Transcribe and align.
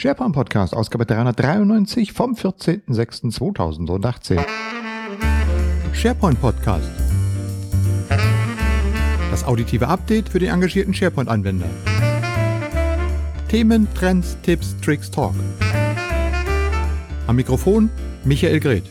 SharePoint 0.00 0.32
Podcast, 0.32 0.74
Ausgabe 0.74 1.06
393 1.06 2.12
vom 2.12 2.34
14.06.2018. 2.34 4.38
SharePoint 5.92 6.40
Podcast. 6.40 6.88
Das 9.32 9.42
auditive 9.42 9.88
Update 9.88 10.28
für 10.28 10.38
den 10.38 10.50
engagierten 10.50 10.94
SharePoint-Anwender. 10.94 11.68
Themen, 13.48 13.88
Trends, 13.94 14.36
Tipps, 14.42 14.76
Tricks, 14.80 15.10
Talk. 15.10 15.34
Am 17.26 17.34
Mikrofon 17.34 17.90
Michael 18.24 18.60
Greth. 18.60 18.84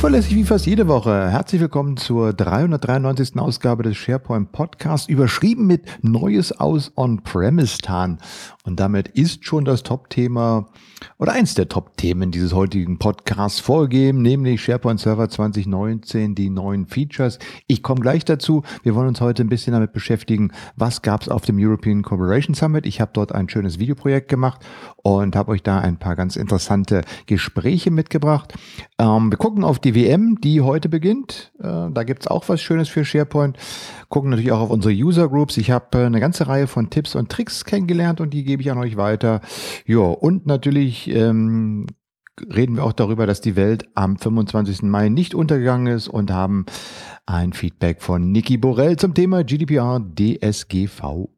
Zuverlässig 0.00 0.34
wie 0.34 0.44
fast 0.44 0.64
jede 0.64 0.88
Woche. 0.88 1.30
Herzlich 1.30 1.60
willkommen 1.60 1.98
zur 1.98 2.32
393. 2.32 3.38
Ausgabe 3.38 3.82
des 3.82 3.98
SharePoint 3.98 4.50
Podcasts, 4.50 5.06
überschrieben 5.06 5.66
mit 5.66 5.82
Neues 6.02 6.58
aus 6.58 6.90
On-Premise-Tan. 6.96 8.16
Und 8.64 8.80
damit 8.80 9.08
ist 9.08 9.44
schon 9.44 9.66
das 9.66 9.82
Top-Thema 9.82 10.70
oder 11.18 11.32
eins 11.32 11.52
der 11.52 11.68
Top-Themen 11.68 12.30
dieses 12.30 12.54
heutigen 12.54 12.98
Podcasts 12.98 13.60
vorgegeben, 13.60 14.22
nämlich 14.22 14.62
SharePoint 14.62 15.00
Server 15.00 15.28
2019, 15.28 16.34
die 16.34 16.48
neuen 16.48 16.86
Features. 16.86 17.38
Ich 17.66 17.82
komme 17.82 18.00
gleich 18.00 18.24
dazu. 18.24 18.62
Wir 18.82 18.94
wollen 18.94 19.08
uns 19.08 19.20
heute 19.20 19.42
ein 19.42 19.50
bisschen 19.50 19.74
damit 19.74 19.92
beschäftigen, 19.92 20.50
was 20.76 21.02
gab 21.02 21.20
es 21.20 21.28
auf 21.28 21.42
dem 21.42 21.58
European 21.58 22.00
Collaboration 22.00 22.54
Summit. 22.54 22.86
Ich 22.86 23.02
habe 23.02 23.10
dort 23.12 23.32
ein 23.32 23.50
schönes 23.50 23.78
Videoprojekt 23.78 24.28
gemacht 24.28 24.64
und 25.02 25.36
habe 25.36 25.52
euch 25.52 25.62
da 25.62 25.78
ein 25.78 25.98
paar 25.98 26.16
ganz 26.16 26.36
interessante 26.36 27.02
Gespräche 27.26 27.90
mitgebracht. 27.90 28.54
Ähm, 28.98 29.30
wir 29.30 29.38
gucken 29.38 29.64
auf 29.64 29.78
die 29.78 29.94
WM, 29.94 30.40
die 30.40 30.60
heute 30.60 30.88
beginnt. 30.88 31.52
Äh, 31.58 31.90
da 31.90 32.02
gibt's 32.04 32.26
auch 32.26 32.48
was 32.48 32.60
Schönes 32.60 32.88
für 32.88 33.04
SharePoint. 33.04 33.56
Gucken 34.08 34.30
natürlich 34.30 34.52
auch 34.52 34.60
auf 34.60 34.70
unsere 34.70 34.94
User 34.94 35.28
Groups. 35.28 35.56
Ich 35.56 35.70
habe 35.70 35.98
äh, 35.98 36.06
eine 36.06 36.20
ganze 36.20 36.48
Reihe 36.48 36.66
von 36.66 36.90
Tipps 36.90 37.14
und 37.14 37.30
Tricks 37.30 37.64
kennengelernt 37.64 38.20
und 38.20 38.34
die 38.34 38.44
gebe 38.44 38.62
ich 38.62 38.70
an 38.70 38.78
euch 38.78 38.96
weiter. 38.96 39.40
Ja, 39.86 40.00
und 40.00 40.46
natürlich 40.46 41.08
ähm, 41.08 41.86
reden 42.54 42.76
wir 42.76 42.84
auch 42.84 42.92
darüber, 42.92 43.26
dass 43.26 43.40
die 43.40 43.56
Welt 43.56 43.84
am 43.94 44.16
25. 44.16 44.82
Mai 44.82 45.08
nicht 45.08 45.34
untergegangen 45.34 45.94
ist 45.94 46.08
und 46.08 46.30
haben 46.30 46.66
ein 47.26 47.52
Feedback 47.52 48.02
von 48.02 48.32
Niki 48.32 48.56
Borell 48.56 48.96
zum 48.96 49.14
Thema 49.14 49.44
GDPR 49.44 50.00
DSGVO. 50.00 51.28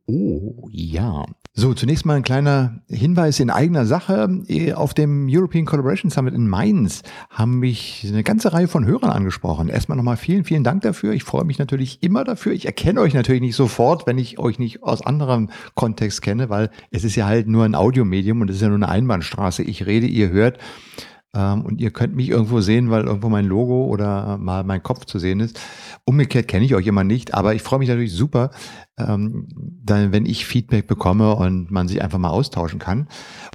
Ja. 0.71 1.25
So, 1.55 1.75
zunächst 1.75 2.07
mal 2.07 2.15
ein 2.15 2.23
kleiner 2.23 2.81
Hinweis 2.89 3.39
in 3.39 3.51
eigener 3.51 3.85
Sache. 3.85 4.27
Auf 4.75 4.95
dem 4.95 5.29
European 5.31 5.67
Collaboration 5.67 6.11
Summit 6.11 6.33
in 6.33 6.49
Mainz 6.49 7.03
haben 7.29 7.59
mich 7.59 8.07
eine 8.09 8.23
ganze 8.23 8.55
Reihe 8.55 8.69
von 8.69 8.87
Hörern 8.87 9.11
angesprochen. 9.11 9.69
Erstmal 9.69 9.97
nochmal 9.97 10.17
vielen, 10.17 10.45
vielen 10.45 10.65
Dank 10.65 10.81
dafür. 10.81 11.13
Ich 11.13 11.25
freue 11.25 11.45
mich 11.45 11.59
natürlich 11.59 12.03
immer 12.03 12.25
dafür. 12.25 12.53
Ich 12.53 12.65
erkenne 12.65 13.03
euch 13.03 13.13
natürlich 13.13 13.43
nicht 13.43 13.55
sofort, 13.55 14.07
wenn 14.07 14.17
ich 14.17 14.39
euch 14.39 14.59
nicht 14.59 14.83
aus 14.83 15.03
anderem 15.05 15.51
Kontext 15.75 16.23
kenne, 16.23 16.49
weil 16.49 16.71
es 16.91 17.05
ist 17.05 17.17
ja 17.17 17.27
halt 17.27 17.49
nur 17.49 17.67
ein 17.67 17.75
Audiomedium 17.75 18.41
und 18.41 18.49
es 18.49 18.57
ist 18.57 18.63
ja 18.63 18.69
nur 18.69 18.79
eine 18.79 18.89
Einbahnstraße. 18.89 19.63
Ich 19.63 19.85
rede, 19.85 20.07
ihr 20.07 20.31
hört. 20.31 20.59
Ähm, 21.35 21.63
und 21.63 21.81
ihr 21.81 21.91
könnt 21.91 22.15
mich 22.15 22.29
irgendwo 22.29 22.61
sehen, 22.61 22.91
weil 22.91 23.05
irgendwo 23.05 23.29
mein 23.29 23.47
Logo 23.47 23.87
oder 23.87 24.37
mal 24.39 24.65
mein 24.65 24.83
Kopf 24.83 25.07
zu 25.07 25.19
sehen 25.19 25.41
ist. 25.41 25.59
Umgekehrt 26.05 26.49
kenne 26.49 26.65
ich 26.65 26.75
euch 26.75 26.87
immer 26.87 27.05
nicht, 27.05 27.33
aber 27.35 27.55
ich 27.55 27.63
freue 27.63 27.79
mich 27.79 27.89
natürlich 27.89 28.13
super, 28.13 28.51
ähm, 28.99 29.49
dann, 29.83 30.13
wenn 30.13 30.27
ich 30.27 30.45
Feedback 30.45 30.87
bekomme 30.87 31.35
und 31.35 31.71
man 31.71 31.89
sich 31.89 32.03
einfach 32.03 32.19
mal 32.19 32.31
austauschen 32.31 32.79
kann. 32.79 33.09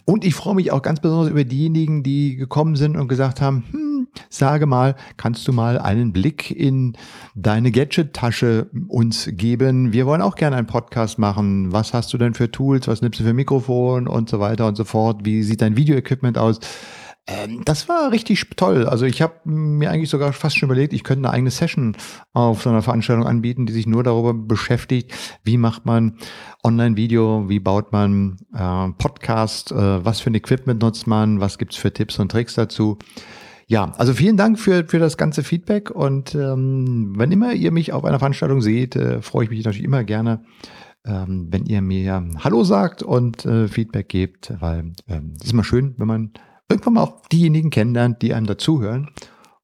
Und 0.06 0.26
ich 0.26 0.34
freue 0.34 0.56
mich 0.56 0.72
auch 0.72 0.82
ganz 0.82 1.02
besonders 1.02 1.30
über 1.30 1.44
diejenigen, 1.44 2.02
die 2.02 2.36
gekommen 2.36 2.76
sind 2.76 2.98
und 2.98 3.08
gesagt 3.08 3.42
haben, 3.42 3.64
hm, 3.72 4.08
sage 4.30 4.66
mal, 4.66 4.96
kannst 5.18 5.48
du 5.48 5.54
mal 5.54 5.78
einen 5.78 6.14
Blick 6.14 6.50
in 6.50 6.98
deine 7.36 7.72
Gadget-Tasche 7.72 8.72
uns 8.88 9.30
geben? 9.34 9.94
Wir 9.94 10.08
wollen 10.08 10.22
auch 10.22 10.36
gerne 10.36 10.56
einen 10.56 10.68
Podcast 10.68 11.20
machen. 11.20 11.72
Was 11.72 11.94
hast 11.94 12.12
du 12.14 12.18
denn 12.18 12.34
für 12.34 12.50
Tools? 12.50 12.88
Was 12.88 13.02
nimmst 13.02 13.20
du 13.20 13.24
für 13.24 13.34
Mikrofon 13.34 14.08
und 14.08 14.30
so 14.30 14.40
weiter 14.40 14.68
und 14.68 14.76
so 14.76 14.84
fort? 14.84 15.26
Wie 15.26 15.44
sieht 15.44 15.62
dein 15.62 15.78
Video-Equipment 15.78 16.40
aus? 16.40 16.60
Ähm, 17.28 17.62
das 17.66 17.90
war 17.90 18.12
richtig 18.12 18.44
toll. 18.56 18.86
Also 18.86 19.06
ich 19.06 19.22
habe 19.22 19.34
mir 19.44 19.92
eigentlich 19.92 20.10
sogar 20.10 20.32
fast 20.32 20.58
schon 20.58 20.68
überlegt, 20.68 20.94
ich 20.94 21.04
könnte 21.04 21.28
eine 21.28 21.34
eigene 21.34 21.52
Session 21.52 21.96
auf 22.34 22.64
so 22.64 22.70
einer 22.70 22.82
Veranstaltung 22.82 23.28
anbieten, 23.28 23.66
die 23.66 23.74
sich 23.74 23.86
nur 23.86 24.04
darüber 24.04 24.34
beschäftigt, 24.34 25.14
wie 25.44 25.58
macht 25.58 25.86
man 25.86 26.18
Online-Video, 26.64 27.50
wie 27.50 27.60
baut 27.60 27.92
man 27.92 28.38
äh, 28.54 28.90
Podcast, 28.98 29.72
äh, 29.72 30.06
was 30.06 30.22
für 30.22 30.32
ein 30.32 30.36
Equipment 30.36 30.82
nutzt 30.82 31.06
man, 31.06 31.42
was 31.42 31.58
gibt's 31.58 31.76
für 31.76 31.92
Tipps 31.92 32.18
und 32.18 32.32
Tricks 32.32 32.56
dazu. 32.56 32.98
Ja, 33.70 33.92
also 33.98 34.14
vielen 34.14 34.38
Dank 34.38 34.58
für, 34.58 34.86
für 34.86 35.00
das 35.00 35.18
ganze 35.18 35.44
Feedback 35.44 35.92
und 35.92 36.34
ähm, 36.34 37.14
wenn 37.18 37.34
immer 37.34 37.52
ihr 37.52 37.74
mich 37.74 37.92
auf 37.92 38.06
einer 38.06 38.20
Veranstaltung 38.20 38.62
seht, 38.62 38.96
äh, 38.96 39.22
freue 39.22 39.44
ich 39.44 39.50
mich 39.50 39.66
natürlich 39.66 39.84
immer 39.84 40.06
gerne, 40.06 40.46
ähm, 41.06 41.48
wenn 41.52 41.66
ihr 41.66 41.82
mir 41.82 42.24
Hallo 42.40 42.64
sagt 42.64 43.04
und 43.04 43.46
äh, 43.46 43.68
Feedback 43.68 44.08
gebt, 44.08 44.54
weil 44.62 44.94
ähm, 45.10 45.34
es 45.36 45.48
ist 45.48 45.52
immer 45.52 45.66
schön, 45.66 45.96
wenn 45.98 46.08
man 46.08 46.32
irgendwann 46.70 46.94
mal 46.94 47.04
auch 47.04 47.28
diejenigen 47.28 47.70
kennenlernt, 47.70 48.22
die 48.22 48.34
einem 48.34 48.48
dazuhören. 48.48 49.10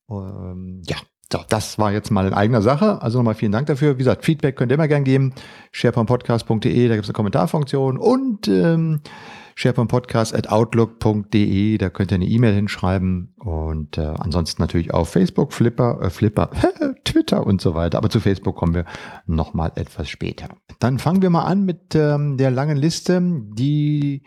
Ähm, 0.09 0.81
ja, 0.85 0.97
so, 1.31 1.39
das 1.49 1.79
war 1.79 1.91
jetzt 1.91 2.11
mal 2.11 2.27
in 2.27 2.33
eigener 2.33 2.61
Sache. 2.61 3.01
Also 3.01 3.17
nochmal 3.17 3.33
vielen 3.33 3.51
Dank 3.51 3.65
dafür. 3.67 3.95
Wie 3.95 3.99
gesagt, 3.99 4.23
Feedback 4.23 4.55
könnt 4.55 4.71
ihr 4.71 4.75
immer 4.75 4.87
gern 4.87 5.03
geben. 5.03 5.33
sharepointpodcast.de, 5.71 6.87
da 6.87 6.93
gibt 6.93 7.05
es 7.05 7.09
eine 7.09 7.15
Kommentarfunktion 7.15 7.97
und 7.97 8.47
ähm, 8.47 9.01
sharepointpodcast.outlook.de, 9.55 11.79
da 11.79 11.89
könnt 11.89 12.11
ihr 12.11 12.15
eine 12.15 12.27
E-Mail 12.27 12.53
hinschreiben 12.53 13.33
und 13.39 13.97
äh, 13.97 14.13
ansonsten 14.19 14.61
natürlich 14.61 14.93
auf 14.93 15.09
Facebook, 15.09 15.53
Flipper, 15.53 16.03
äh, 16.03 16.11
Flipper, 16.11 16.51
Twitter 17.03 17.47
und 17.47 17.61
so 17.61 17.73
weiter. 17.73 17.97
Aber 17.97 18.11
zu 18.11 18.19
Facebook 18.19 18.55
kommen 18.55 18.75
wir 18.75 18.85
nochmal 19.25 19.71
etwas 19.75 20.09
später. 20.09 20.49
Dann 20.79 20.99
fangen 20.99 21.23
wir 21.23 21.29
mal 21.29 21.45
an 21.45 21.65
mit 21.65 21.95
ähm, 21.95 22.37
der 22.37 22.51
langen 22.51 22.77
Liste, 22.77 23.19
die 23.21 24.23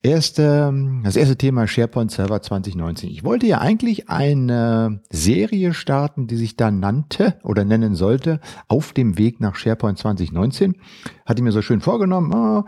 Erste, 0.00 0.72
das 1.02 1.16
erste 1.16 1.36
Thema 1.36 1.66
SharePoint 1.66 2.12
Server 2.12 2.40
2019. 2.40 3.10
Ich 3.10 3.24
wollte 3.24 3.48
ja 3.48 3.58
eigentlich 3.58 4.08
eine 4.08 5.00
Serie 5.10 5.74
starten, 5.74 6.28
die 6.28 6.36
sich 6.36 6.56
da 6.56 6.70
nannte 6.70 7.34
oder 7.42 7.64
nennen 7.64 7.96
sollte, 7.96 8.38
auf 8.68 8.92
dem 8.92 9.18
Weg 9.18 9.40
nach 9.40 9.56
SharePoint 9.56 9.98
2019. 9.98 10.76
Hatte 11.26 11.42
mir 11.42 11.50
so 11.50 11.62
schön 11.62 11.80
vorgenommen, 11.80 12.32
oh, 12.32 12.64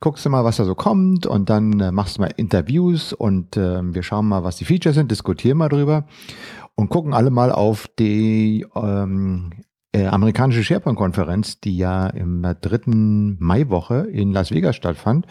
guckst 0.00 0.26
du 0.26 0.30
mal, 0.30 0.44
was 0.44 0.56
da 0.56 0.64
so 0.64 0.74
kommt 0.74 1.26
und 1.26 1.48
dann 1.48 1.78
äh, 1.78 1.92
machst 1.92 2.16
du 2.16 2.22
mal 2.22 2.32
Interviews 2.36 3.12
und 3.12 3.56
äh, 3.56 3.80
wir 3.94 4.02
schauen 4.02 4.26
mal, 4.26 4.42
was 4.42 4.56
die 4.56 4.64
Features 4.64 4.96
sind, 4.96 5.12
diskutieren 5.12 5.58
mal 5.58 5.68
drüber 5.68 6.06
und 6.74 6.88
gucken 6.88 7.14
alle 7.14 7.30
mal 7.30 7.52
auf 7.52 7.88
die 8.00 8.66
ähm, 8.74 9.52
äh, 9.92 10.06
amerikanische 10.06 10.64
SharePoint-Konferenz, 10.64 11.60
die 11.60 11.76
ja 11.76 12.08
im 12.08 12.44
dritten 12.60 13.36
Maiwoche 13.38 14.08
in 14.10 14.32
Las 14.32 14.50
Vegas 14.50 14.74
stattfand. 14.74 15.28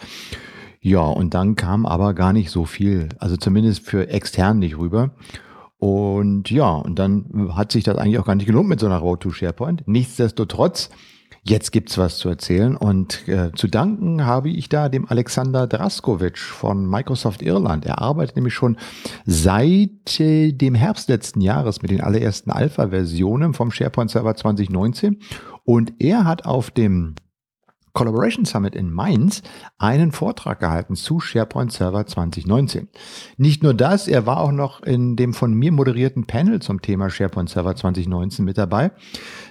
Ja, 0.84 1.00
und 1.00 1.32
dann 1.32 1.56
kam 1.56 1.86
aber 1.86 2.12
gar 2.12 2.34
nicht 2.34 2.50
so 2.50 2.66
viel, 2.66 3.08
also 3.18 3.38
zumindest 3.38 3.86
für 3.86 4.10
extern 4.10 4.58
nicht 4.58 4.76
rüber. 4.76 5.14
Und 5.78 6.50
ja, 6.50 6.72
und 6.72 6.98
dann 6.98 7.54
hat 7.56 7.72
sich 7.72 7.84
das 7.84 7.96
eigentlich 7.96 8.18
auch 8.18 8.26
gar 8.26 8.34
nicht 8.34 8.44
gelohnt 8.44 8.68
mit 8.68 8.80
so 8.80 8.86
einer 8.86 8.98
Road 8.98 9.20
to 9.20 9.30
SharePoint. 9.30 9.88
Nichtsdestotrotz, 9.88 10.90
jetzt 11.42 11.72
gibt's 11.72 11.96
was 11.96 12.18
zu 12.18 12.28
erzählen 12.28 12.76
und 12.76 13.26
äh, 13.28 13.50
zu 13.52 13.66
danken 13.66 14.26
habe 14.26 14.50
ich 14.50 14.68
da 14.68 14.90
dem 14.90 15.08
Alexander 15.08 15.66
Draskovic 15.66 16.36
von 16.36 16.86
Microsoft 16.86 17.40
Irland. 17.40 17.86
Er 17.86 18.02
arbeitet 18.02 18.36
nämlich 18.36 18.52
schon 18.52 18.76
seit 19.24 20.20
äh, 20.20 20.52
dem 20.52 20.74
Herbst 20.74 21.08
letzten 21.08 21.40
Jahres 21.40 21.80
mit 21.80 21.92
den 21.92 22.02
allerersten 22.02 22.50
Alpha-Versionen 22.50 23.54
vom 23.54 23.70
SharePoint 23.70 24.10
Server 24.10 24.36
2019 24.36 25.18
und 25.64 25.94
er 25.98 26.26
hat 26.26 26.44
auf 26.44 26.70
dem 26.70 27.14
Collaboration 27.94 28.44
Summit 28.44 28.74
in 28.74 28.90
Mainz 28.90 29.42
einen 29.78 30.12
Vortrag 30.12 30.58
gehalten 30.58 30.96
zu 30.96 31.20
SharePoint 31.20 31.72
Server 31.72 32.04
2019. 32.04 32.88
Nicht 33.36 33.62
nur 33.62 33.72
das, 33.72 34.08
er 34.08 34.26
war 34.26 34.40
auch 34.40 34.52
noch 34.52 34.82
in 34.82 35.14
dem 35.16 35.32
von 35.32 35.54
mir 35.54 35.72
moderierten 35.72 36.26
Panel 36.26 36.60
zum 36.60 36.82
Thema 36.82 37.08
SharePoint 37.08 37.48
Server 37.48 37.74
2019 37.74 38.44
mit 38.44 38.58
dabei. 38.58 38.90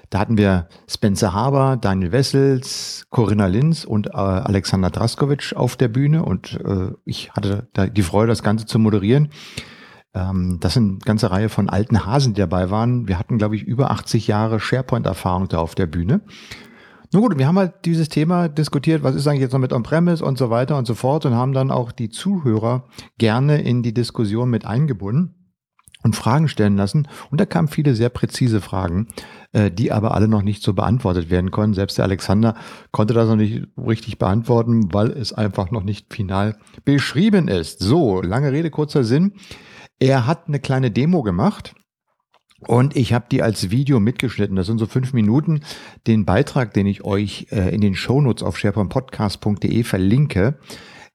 Da 0.09 0.19
hatten 0.19 0.37
wir 0.37 0.67
Spencer 0.87 1.33
Haber, 1.33 1.77
Daniel 1.77 2.11
Wessels, 2.11 3.05
Corinna 3.09 3.47
Linz 3.47 3.85
und 3.85 4.07
äh, 4.07 4.17
Alexander 4.17 4.89
Draskovic 4.89 5.53
auf 5.55 5.77
der 5.77 5.87
Bühne 5.87 6.23
und 6.23 6.59
äh, 6.63 6.91
ich 7.05 7.31
hatte 7.31 7.69
die 7.95 8.03
Freude, 8.03 8.27
das 8.27 8.43
Ganze 8.43 8.65
zu 8.65 8.77
moderieren. 8.77 9.29
Ähm, 10.13 10.57
das 10.59 10.73
sind 10.73 10.89
eine 10.89 10.99
ganze 10.99 11.31
Reihe 11.31 11.49
von 11.49 11.69
alten 11.69 12.05
Hasen, 12.05 12.33
die 12.33 12.41
dabei 12.41 12.69
waren. 12.69 13.07
Wir 13.07 13.17
hatten, 13.17 13.37
glaube 13.37 13.55
ich, 13.55 13.63
über 13.63 13.91
80 13.91 14.27
Jahre 14.27 14.59
SharePoint-Erfahrung 14.59 15.47
da 15.47 15.59
auf 15.59 15.75
der 15.75 15.87
Bühne. 15.87 16.21
Nun 17.13 17.21
gut, 17.21 17.37
wir 17.37 17.45
haben 17.45 17.59
halt 17.59 17.85
dieses 17.85 18.09
Thema 18.09 18.49
diskutiert, 18.49 19.03
was 19.03 19.13
ist 19.13 19.27
eigentlich 19.27 19.41
jetzt 19.41 19.53
noch 19.53 19.59
mit 19.59 19.71
On-Premise 19.71 20.25
und 20.25 20.35
so 20.35 20.49
weiter 20.49 20.79
und 20.79 20.87
so 20.87 20.95
fort 20.95 21.27
und 21.27 21.35
haben 21.35 21.53
dann 21.53 21.69
auch 21.69 21.91
die 21.91 22.09
Zuhörer 22.09 22.87
gerne 23.19 23.61
in 23.61 23.83
die 23.83 23.93
Diskussion 23.93 24.49
mit 24.49 24.65
eingebunden 24.65 25.35
und 26.01 26.15
Fragen 26.15 26.47
stellen 26.47 26.75
lassen. 26.75 27.07
Und 27.29 27.39
da 27.39 27.45
kamen 27.45 27.67
viele 27.67 27.93
sehr 27.93 28.09
präzise 28.09 28.61
Fragen, 28.61 29.09
äh, 29.51 29.69
die 29.69 29.91
aber 29.91 30.15
alle 30.15 30.27
noch 30.27 30.41
nicht 30.41 30.63
so 30.63 30.73
beantwortet 30.73 31.29
werden 31.29 31.51
konnten. 31.51 31.75
Selbst 31.75 31.99
der 31.99 32.05
Alexander 32.05 32.55
konnte 32.91 33.13
das 33.13 33.29
noch 33.29 33.35
nicht 33.35 33.67
richtig 33.77 34.17
beantworten, 34.17 34.91
weil 34.91 35.11
es 35.11 35.33
einfach 35.33 35.69
noch 35.69 35.83
nicht 35.83 36.11
final 36.11 36.57
beschrieben 36.83 37.47
ist. 37.47 37.79
So, 37.79 38.23
lange 38.23 38.51
Rede, 38.51 38.71
kurzer 38.71 39.03
Sinn. 39.03 39.33
Er 39.99 40.25
hat 40.25 40.47
eine 40.47 40.59
kleine 40.59 40.89
Demo 40.89 41.21
gemacht 41.21 41.75
Und 42.67 42.95
ich 42.95 43.13
habe 43.13 43.25
die 43.31 43.41
als 43.41 43.71
Video 43.71 43.99
mitgeschnitten. 43.99 44.55
Das 44.55 44.67
sind 44.67 44.79
so 44.79 44.85
fünf 44.85 45.13
Minuten. 45.13 45.61
Den 46.07 46.25
Beitrag, 46.25 46.73
den 46.73 46.87
ich 46.87 47.03
euch 47.03 47.47
äh, 47.51 47.73
in 47.73 47.81
den 47.81 47.95
Shownotes 47.95 48.43
auf 48.43 48.57
sharepointpodcast.de 48.57 49.83
verlinke, 49.83 50.57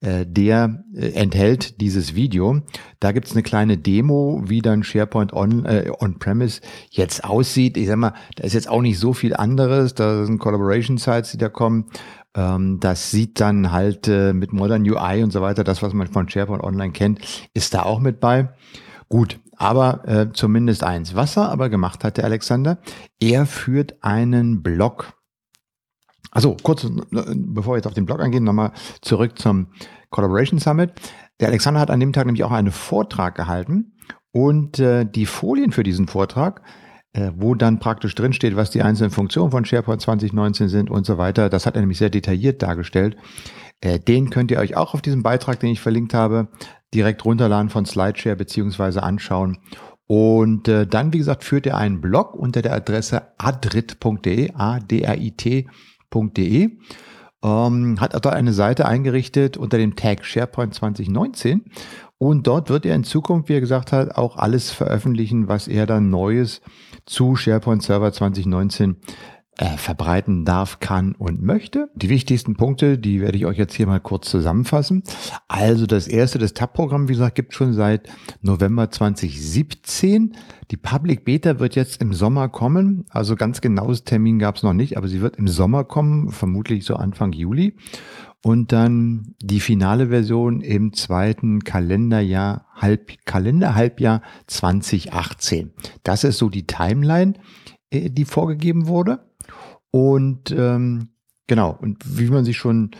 äh, 0.00 0.26
der 0.26 0.84
äh, 0.94 1.10
enthält 1.14 1.80
dieses 1.80 2.14
Video. 2.14 2.60
Da 3.00 3.10
gibt's 3.12 3.32
eine 3.32 3.42
kleine 3.42 3.78
Demo, 3.78 4.42
wie 4.46 4.62
dann 4.62 4.84
SharePoint 4.84 5.32
on, 5.32 5.64
äh, 5.64 5.90
on-premise 5.98 6.60
jetzt 6.90 7.24
aussieht. 7.24 7.76
Ich 7.76 7.88
sag 7.88 7.96
mal, 7.96 8.14
da 8.36 8.44
ist 8.44 8.52
jetzt 8.52 8.68
auch 8.68 8.80
nicht 8.80 8.98
so 8.98 9.12
viel 9.12 9.34
anderes. 9.34 9.94
Da 9.94 10.24
sind 10.24 10.38
Collaboration-Sites, 10.38 11.32
die 11.32 11.38
da 11.38 11.48
kommen. 11.48 11.86
Ähm, 12.36 12.78
das 12.78 13.10
sieht 13.10 13.40
dann 13.40 13.72
halt 13.72 14.06
äh, 14.06 14.32
mit 14.32 14.52
Modern 14.52 14.88
UI 14.88 15.24
und 15.24 15.32
so 15.32 15.40
weiter, 15.40 15.64
das, 15.64 15.82
was 15.82 15.92
man 15.94 16.06
von 16.06 16.28
SharePoint 16.28 16.62
Online 16.62 16.92
kennt, 16.92 17.20
ist 17.52 17.74
da 17.74 17.82
auch 17.82 17.98
mit 17.98 18.20
bei. 18.20 18.50
Gut, 19.08 19.40
aber 19.56 20.06
äh, 20.06 20.32
zumindest 20.32 20.84
eins. 20.84 21.14
Was 21.14 21.36
er 21.36 21.50
aber 21.50 21.68
gemacht 21.68 22.04
hat, 22.04 22.16
der 22.16 22.24
Alexander, 22.24 22.78
er 23.20 23.46
führt 23.46 24.02
einen 24.02 24.62
Blog. 24.62 25.14
Also 26.30 26.56
kurz, 26.62 26.86
bevor 27.10 27.72
wir 27.72 27.76
jetzt 27.76 27.86
auf 27.86 27.94
den 27.94 28.04
Blog 28.04 28.20
eingehen, 28.20 28.44
nochmal 28.44 28.72
zurück 29.00 29.38
zum 29.38 29.68
Collaboration 30.10 30.58
Summit. 30.58 30.92
Der 31.40 31.48
Alexander 31.48 31.80
hat 31.80 31.90
an 31.90 32.00
dem 32.00 32.12
Tag 32.12 32.26
nämlich 32.26 32.44
auch 32.44 32.50
einen 32.50 32.72
Vortrag 32.72 33.34
gehalten 33.34 33.92
und 34.32 34.78
äh, 34.78 35.04
die 35.04 35.26
Folien 35.26 35.72
für 35.72 35.84
diesen 35.84 36.06
Vortrag, 36.06 36.62
äh, 37.12 37.30
wo 37.34 37.54
dann 37.54 37.78
praktisch 37.78 38.14
drinsteht, 38.14 38.56
was 38.56 38.70
die 38.70 38.82
einzelnen 38.82 39.10
Funktionen 39.10 39.50
von 39.50 39.64
SharePoint 39.64 40.02
2019 40.02 40.68
sind 40.68 40.90
und 40.90 41.06
so 41.06 41.16
weiter, 41.16 41.48
das 41.48 41.64
hat 41.64 41.76
er 41.76 41.80
nämlich 41.80 41.98
sehr 41.98 42.10
detailliert 42.10 42.62
dargestellt. 42.62 43.16
Äh, 43.80 43.98
den 43.98 44.30
könnt 44.30 44.50
ihr 44.50 44.58
euch 44.58 44.76
auch 44.76 44.94
auf 44.94 45.02
diesem 45.02 45.22
Beitrag, 45.22 45.60
den 45.60 45.70
ich 45.70 45.80
verlinkt 45.80 46.12
habe, 46.12 46.48
direkt 46.94 47.24
runterladen 47.24 47.70
von 47.70 47.84
Slideshare 47.84 48.36
beziehungsweise 48.36 49.02
anschauen. 49.02 49.58
Und 50.06 50.68
äh, 50.68 50.86
dann, 50.86 51.12
wie 51.12 51.18
gesagt, 51.18 51.44
führt 51.44 51.66
er 51.66 51.76
einen 51.76 52.00
Blog 52.00 52.34
unter 52.34 52.62
der 52.62 52.72
Adresse 52.72 53.34
adrit.de, 53.36 54.52
a-d-r-i-t.de. 54.54 55.68
Ähm, 57.44 58.00
hat 58.00 58.14
dort 58.14 58.34
eine 58.34 58.52
Seite 58.52 58.86
eingerichtet 58.86 59.56
unter 59.56 59.78
dem 59.78 59.94
Tag 59.96 60.24
SharePoint 60.24 60.74
2019 60.74 61.66
und 62.18 62.48
dort 62.48 62.68
wird 62.68 62.84
er 62.84 62.96
in 62.96 63.04
Zukunft, 63.04 63.48
wie 63.48 63.54
er 63.54 63.60
gesagt 63.60 63.92
hat, 63.92 64.16
auch 64.16 64.36
alles 64.36 64.72
veröffentlichen, 64.72 65.46
was 65.46 65.68
er 65.68 65.86
dann 65.86 66.10
Neues 66.10 66.60
zu 67.06 67.36
SharePoint 67.36 67.84
Server 67.84 68.12
2019 68.12 68.96
äh, 69.58 69.76
verbreiten 69.76 70.44
darf, 70.44 70.78
kann 70.78 71.16
und 71.16 71.42
möchte. 71.42 71.90
Die 71.96 72.08
wichtigsten 72.08 72.54
Punkte, 72.54 72.96
die 72.96 73.20
werde 73.20 73.36
ich 73.36 73.44
euch 73.44 73.58
jetzt 73.58 73.74
hier 73.74 73.88
mal 73.88 73.98
kurz 73.98 74.30
zusammenfassen. 74.30 75.02
Also 75.48 75.86
das 75.86 76.06
erste, 76.06 76.38
das 76.38 76.54
Tab-Programm, 76.54 77.08
wie 77.08 77.14
gesagt, 77.14 77.34
gibt 77.34 77.54
schon 77.54 77.72
seit 77.72 78.08
November 78.40 78.88
2017. 78.88 80.36
Die 80.70 80.76
Public 80.76 81.24
Beta 81.24 81.58
wird 81.58 81.74
jetzt 81.74 82.00
im 82.00 82.12
Sommer 82.12 82.48
kommen. 82.48 83.04
Also 83.10 83.34
ganz 83.34 83.60
genaues 83.60 84.04
Termin 84.04 84.38
gab 84.38 84.56
es 84.56 84.62
noch 84.62 84.74
nicht, 84.74 84.96
aber 84.96 85.08
sie 85.08 85.20
wird 85.20 85.36
im 85.36 85.48
Sommer 85.48 85.82
kommen, 85.82 86.30
vermutlich 86.30 86.84
so 86.84 86.94
Anfang 86.94 87.32
Juli. 87.32 87.74
Und 88.44 88.70
dann 88.70 89.34
die 89.42 89.58
finale 89.58 90.08
Version 90.08 90.60
im 90.60 90.92
zweiten 90.92 91.64
Kalenderjahr, 91.64 92.66
Halb, 92.76 93.10
Kalenderhalbjahr 93.24 94.22
2018. 94.46 95.72
Das 96.04 96.22
ist 96.22 96.38
so 96.38 96.48
die 96.48 96.64
Timeline, 96.64 97.34
äh, 97.90 98.08
die 98.08 98.24
vorgegeben 98.24 98.86
wurde. 98.86 99.27
Und 99.90 100.50
ähm, 100.50 101.08
genau, 101.46 101.76
und 101.80 102.18
wie 102.18 102.28
man 102.28 102.44
sich 102.44 102.56
schon 102.56 102.90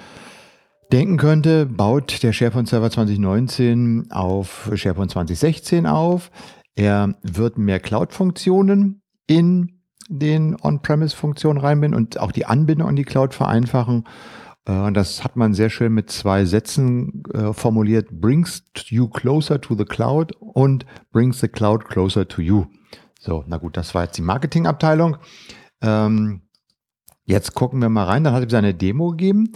denken 0.92 1.18
könnte, 1.18 1.66
baut 1.66 2.22
der 2.22 2.32
SharePoint 2.32 2.68
Server 2.68 2.90
2019 2.90 4.10
auf 4.10 4.70
SharePoint 4.74 5.10
2016 5.10 5.86
auf. 5.86 6.30
Er 6.74 7.14
wird 7.22 7.58
mehr 7.58 7.80
Cloud-Funktionen 7.80 9.02
in 9.26 9.80
den 10.08 10.56
On-Premise-Funktionen 10.60 11.58
reinbinden 11.58 11.96
und 11.96 12.18
auch 12.18 12.32
die 12.32 12.46
Anbindung 12.46 12.88
an 12.88 12.96
die 12.96 13.04
Cloud 13.04 13.34
vereinfachen. 13.34 14.04
Äh, 14.64 14.92
das 14.92 15.24
hat 15.24 15.36
man 15.36 15.54
sehr 15.54 15.70
schön 15.70 15.92
mit 15.92 16.10
zwei 16.10 16.44
Sätzen 16.44 17.24
äh, 17.34 17.52
formuliert. 17.52 18.08
Brings 18.10 18.62
you 18.86 19.08
closer 19.08 19.60
to 19.60 19.74
the 19.76 19.84
cloud 19.84 20.32
und 20.38 20.86
brings 21.12 21.40
the 21.40 21.48
cloud 21.48 21.86
closer 21.86 22.26
to 22.26 22.40
you. 22.40 22.66
So, 23.20 23.44
na 23.46 23.58
gut, 23.58 23.76
das 23.76 23.94
war 23.94 24.04
jetzt 24.04 24.16
die 24.16 24.22
Marketingabteilung. 24.22 25.16
Ähm, 25.82 26.42
Jetzt 27.28 27.54
gucken 27.54 27.82
wir 27.82 27.90
mal 27.90 28.04
rein. 28.04 28.24
Dann 28.24 28.32
hat 28.32 28.46
es 28.46 28.54
eine 28.54 28.72
Demo 28.72 29.10
gegeben. 29.10 29.52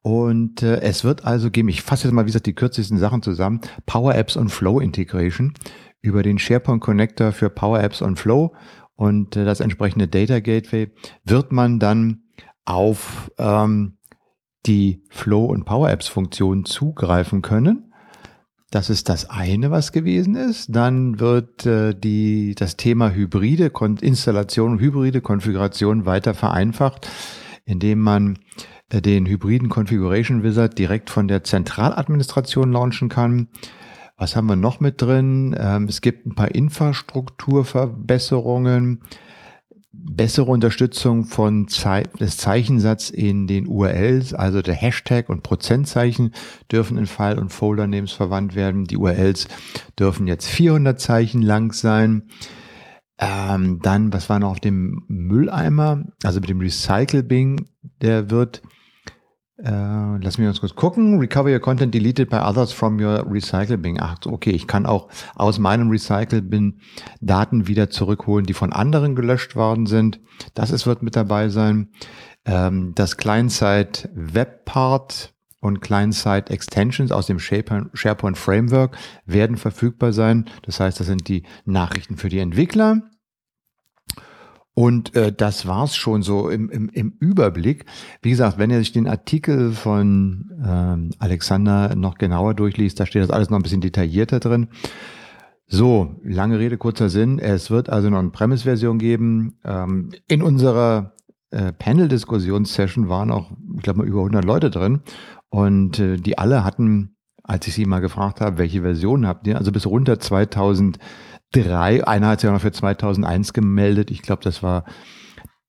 Und 0.00 0.62
äh, 0.62 0.80
es 0.80 1.02
wird 1.02 1.24
also 1.24 1.50
geben, 1.50 1.68
ich 1.68 1.82
fasse 1.82 2.04
jetzt 2.04 2.14
mal, 2.14 2.22
wie 2.22 2.26
gesagt, 2.26 2.46
die 2.46 2.54
kürzesten 2.54 2.98
Sachen 2.98 3.20
zusammen. 3.20 3.60
Power 3.84 4.14
Apps 4.14 4.36
und 4.36 4.50
Flow 4.50 4.78
Integration 4.78 5.52
über 6.00 6.22
den 6.22 6.38
SharePoint 6.38 6.80
Connector 6.80 7.32
für 7.32 7.50
Power 7.50 7.80
Apps 7.80 8.00
und 8.00 8.16
Flow 8.16 8.54
und 8.94 9.34
äh, 9.34 9.44
das 9.44 9.58
entsprechende 9.58 10.06
Data 10.06 10.38
Gateway 10.38 10.92
wird 11.24 11.50
man 11.50 11.80
dann 11.80 12.22
auf 12.64 13.30
ähm, 13.38 13.98
die 14.66 15.02
Flow 15.10 15.46
und 15.46 15.64
Power 15.64 15.90
Apps 15.90 16.06
Funktion 16.06 16.64
zugreifen 16.64 17.42
können. 17.42 17.89
Das 18.70 18.88
ist 18.88 19.08
das 19.08 19.28
eine, 19.28 19.72
was 19.72 19.90
gewesen 19.90 20.36
ist. 20.36 20.68
Dann 20.74 21.18
wird 21.18 21.66
äh, 21.66 21.92
die, 21.92 22.54
das 22.54 22.76
Thema 22.76 23.10
hybride 23.10 23.70
Kon 23.70 23.96
Installation 23.96 24.78
hybride 24.78 25.20
Konfiguration 25.20 26.06
weiter 26.06 26.34
vereinfacht, 26.34 27.10
indem 27.64 27.98
man 27.98 28.38
äh, 28.90 29.02
den 29.02 29.26
hybriden 29.26 29.70
Configuration 29.70 30.44
Wizard 30.44 30.78
direkt 30.78 31.10
von 31.10 31.26
der 31.26 31.42
Zentraladministration 31.42 32.70
launchen 32.70 33.08
kann. 33.08 33.48
Was 34.16 34.36
haben 34.36 34.46
wir 34.46 34.54
noch 34.54 34.78
mit 34.78 35.02
drin? 35.02 35.52
Ähm, 35.58 35.86
es 35.88 36.00
gibt 36.00 36.26
ein 36.26 36.36
paar 36.36 36.54
Infrastrukturverbesserungen 36.54 39.00
bessere 39.92 40.50
Unterstützung 40.50 41.24
von 41.24 41.66
Ze 41.68 42.04
des 42.20 42.36
Zeichensatz 42.36 43.10
in 43.10 43.46
den 43.46 43.66
URLs, 43.66 44.34
also 44.34 44.62
der 44.62 44.74
Hashtag 44.74 45.28
und 45.28 45.42
Prozentzeichen 45.42 46.32
dürfen 46.70 46.96
in 46.96 47.06
File- 47.06 47.38
und 47.38 47.50
Folder-Names 47.50 48.12
verwandt 48.12 48.54
werden. 48.54 48.84
Die 48.84 48.96
URLs 48.96 49.48
dürfen 49.98 50.26
jetzt 50.26 50.48
400 50.48 51.00
Zeichen 51.00 51.42
lang 51.42 51.72
sein. 51.72 52.28
Ähm, 53.18 53.80
dann, 53.82 54.12
was 54.12 54.30
war 54.30 54.38
noch 54.38 54.52
auf 54.52 54.60
dem 54.60 55.04
Mülleimer? 55.08 56.04
Also 56.22 56.40
mit 56.40 56.48
dem 56.48 56.60
Recycle-Bing, 56.60 57.68
der 58.00 58.30
wird 58.30 58.62
äh, 59.64 60.18
lass 60.22 60.38
mich 60.38 60.48
uns 60.48 60.60
kurz 60.60 60.74
gucken. 60.74 61.18
Recover 61.18 61.50
your 61.50 61.60
content 61.60 61.94
deleted 61.94 62.30
by 62.30 62.38
others 62.38 62.72
from 62.72 62.98
your 62.98 63.26
Recycle 63.30 63.76
Bin. 63.76 64.00
Ach, 64.00 64.16
okay, 64.26 64.50
ich 64.50 64.66
kann 64.66 64.86
auch 64.86 65.08
aus 65.34 65.58
meinem 65.58 65.90
Recycle 65.90 66.42
Bin 66.42 66.80
Daten 67.20 67.66
wieder 67.66 67.90
zurückholen, 67.90 68.46
die 68.46 68.54
von 68.54 68.72
anderen 68.72 69.14
gelöscht 69.14 69.56
worden 69.56 69.86
sind. 69.86 70.20
Das 70.54 70.70
ist, 70.70 70.86
wird 70.86 71.02
mit 71.02 71.16
dabei 71.16 71.48
sein. 71.48 71.90
Ähm, 72.44 72.92
das 72.94 73.16
Client-Side 73.16 74.10
Web 74.14 74.64
Part 74.64 75.34
und 75.60 75.80
Client-Side 75.80 76.50
Extensions 76.50 77.12
aus 77.12 77.26
dem 77.26 77.38
SharePoint 77.38 78.38
Framework 78.38 78.96
werden 79.26 79.56
verfügbar 79.56 80.12
sein. 80.12 80.46
Das 80.62 80.80
heißt, 80.80 80.98
das 80.98 81.06
sind 81.06 81.28
die 81.28 81.42
Nachrichten 81.64 82.16
für 82.16 82.30
die 82.30 82.38
Entwickler. 82.38 83.02
Und 84.80 85.14
äh, 85.14 85.30
das 85.30 85.66
war's 85.66 85.94
schon 85.94 86.22
so 86.22 86.48
im, 86.48 86.70
im, 86.70 86.88
im 86.88 87.12
Überblick. 87.20 87.84
Wie 88.22 88.30
gesagt, 88.30 88.56
wenn 88.56 88.70
ihr 88.70 88.78
sich 88.78 88.92
den 88.92 89.06
Artikel 89.06 89.72
von 89.72 90.50
ähm, 90.64 91.10
Alexander 91.18 91.94
noch 91.96 92.14
genauer 92.14 92.54
durchliest, 92.54 92.98
da 92.98 93.04
steht 93.04 93.22
das 93.22 93.28
alles 93.28 93.50
noch 93.50 93.58
ein 93.58 93.62
bisschen 93.62 93.82
detaillierter 93.82 94.40
drin. 94.40 94.68
So, 95.66 96.18
lange 96.24 96.58
Rede, 96.58 96.78
kurzer 96.78 97.10
Sinn. 97.10 97.38
Es 97.38 97.70
wird 97.70 97.90
also 97.90 98.08
noch 98.08 98.20
eine 98.20 98.30
Premise-Version 98.30 98.98
geben. 98.98 99.58
Ähm, 99.66 100.12
in 100.28 100.40
unserer 100.40 101.12
äh, 101.50 101.72
Panel-Diskussionssession 101.72 103.10
waren 103.10 103.30
auch, 103.32 103.50
ich 103.76 103.82
glaube 103.82 103.98
mal, 103.98 104.08
über 104.08 104.20
100 104.20 104.46
Leute 104.46 104.70
drin. 104.70 105.00
Und 105.50 105.98
äh, 105.98 106.16
die 106.16 106.38
alle 106.38 106.64
hatten, 106.64 107.16
als 107.42 107.66
ich 107.66 107.74
sie 107.74 107.84
mal 107.84 108.00
gefragt 108.00 108.40
habe, 108.40 108.56
welche 108.56 108.80
Version 108.80 109.26
habt 109.26 109.46
ihr, 109.46 109.58
also 109.58 109.72
bis 109.72 109.84
runter 109.84 110.18
2000 110.18 110.98
drei. 111.52 112.06
Einer 112.06 112.28
hat 112.28 112.40
sich 112.40 112.48
auch 112.48 112.54
noch 112.54 112.60
für 112.60 112.72
2001 112.72 113.52
gemeldet. 113.52 114.10
Ich 114.10 114.22
glaube, 114.22 114.42
das 114.42 114.62
war 114.62 114.84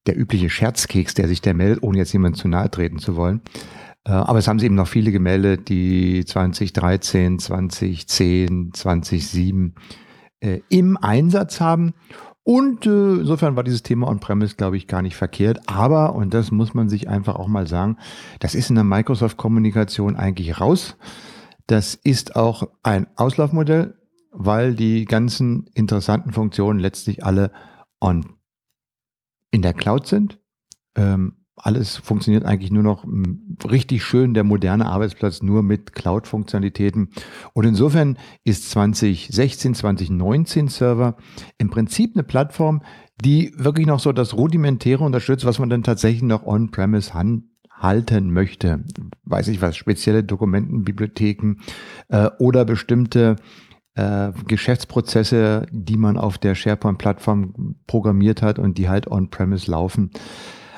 der 0.07 0.17
übliche 0.17 0.49
Scherzkeks, 0.49 1.13
der 1.13 1.27
sich 1.27 1.41
da 1.41 1.53
meldet, 1.53 1.83
ohne 1.83 1.99
jetzt 1.99 2.13
jemand 2.13 2.37
zu 2.37 2.47
nahe 2.47 2.71
treten 2.71 2.99
zu 2.99 3.15
wollen. 3.15 3.41
Äh, 4.05 4.11
aber 4.11 4.39
es 4.39 4.47
haben 4.47 4.59
sich 4.59 4.65
eben 4.65 4.75
noch 4.75 4.87
viele 4.87 5.11
gemeldet, 5.11 5.69
die 5.69 6.25
2013, 6.25 7.39
2010, 7.39 8.71
2007 8.73 9.75
äh, 10.39 10.61
im 10.69 10.97
Einsatz 10.97 11.61
haben. 11.61 11.93
Und 12.43 12.87
äh, 12.87 13.17
insofern 13.17 13.55
war 13.55 13.63
dieses 13.63 13.83
Thema 13.83 14.07
On-Premise, 14.07 14.55
glaube 14.55 14.75
ich, 14.75 14.87
gar 14.87 15.03
nicht 15.03 15.15
verkehrt. 15.15 15.61
Aber, 15.67 16.15
und 16.15 16.33
das 16.33 16.49
muss 16.49 16.73
man 16.73 16.89
sich 16.89 17.07
einfach 17.07 17.35
auch 17.35 17.47
mal 17.47 17.67
sagen, 17.67 17.97
das 18.39 18.55
ist 18.55 18.69
in 18.69 18.75
der 18.75 18.83
Microsoft-Kommunikation 18.83 20.15
eigentlich 20.15 20.59
raus. 20.59 20.97
Das 21.67 21.93
ist 21.93 22.35
auch 22.35 22.67
ein 22.81 23.05
Auslaufmodell 23.15 24.00
weil 24.31 24.75
die 24.75 25.05
ganzen 25.05 25.67
interessanten 25.73 26.31
Funktionen 26.31 26.79
letztlich 26.79 27.23
alle 27.23 27.51
on 27.99 28.25
in 29.51 29.61
der 29.61 29.73
Cloud 29.73 30.07
sind. 30.07 30.39
Ähm, 30.95 31.35
alles 31.55 31.97
funktioniert 31.97 32.43
eigentlich 32.43 32.71
nur 32.71 32.81
noch 32.81 33.05
richtig 33.69 34.03
schön, 34.03 34.33
der 34.33 34.43
moderne 34.43 34.87
Arbeitsplatz 34.87 35.43
nur 35.43 35.61
mit 35.61 35.93
Cloud-Funktionalitäten. 35.93 37.09
Und 37.53 37.65
insofern 37.65 38.17
ist 38.43 38.71
2016, 38.71 39.75
2019 39.75 40.69
Server 40.69 41.17
im 41.59 41.69
Prinzip 41.69 42.15
eine 42.15 42.23
Plattform, 42.23 42.81
die 43.23 43.53
wirklich 43.57 43.85
noch 43.85 43.99
so 43.99 44.11
das 44.11 44.33
Rudimentäre 44.33 45.03
unterstützt, 45.03 45.45
was 45.45 45.59
man 45.59 45.69
dann 45.69 45.83
tatsächlich 45.83 46.23
noch 46.23 46.45
on-premise 46.45 47.13
halten 47.13 48.31
möchte. 48.31 48.83
Weiß 49.23 49.47
ich 49.47 49.61
was, 49.61 49.75
spezielle 49.75 50.23
Dokumentenbibliotheken 50.23 51.57
äh, 52.09 52.29
oder 52.39 52.65
bestimmte 52.65 53.35
äh, 53.95 54.31
Geschäftsprozesse, 54.47 55.65
die 55.71 55.97
man 55.97 56.17
auf 56.17 56.37
der 56.37 56.55
SharePoint-Plattform 56.55 57.75
programmiert 57.87 58.41
hat 58.41 58.59
und 58.59 58.77
die 58.77 58.89
halt 58.89 59.07
on-premise 59.07 59.69
laufen. 59.69 60.11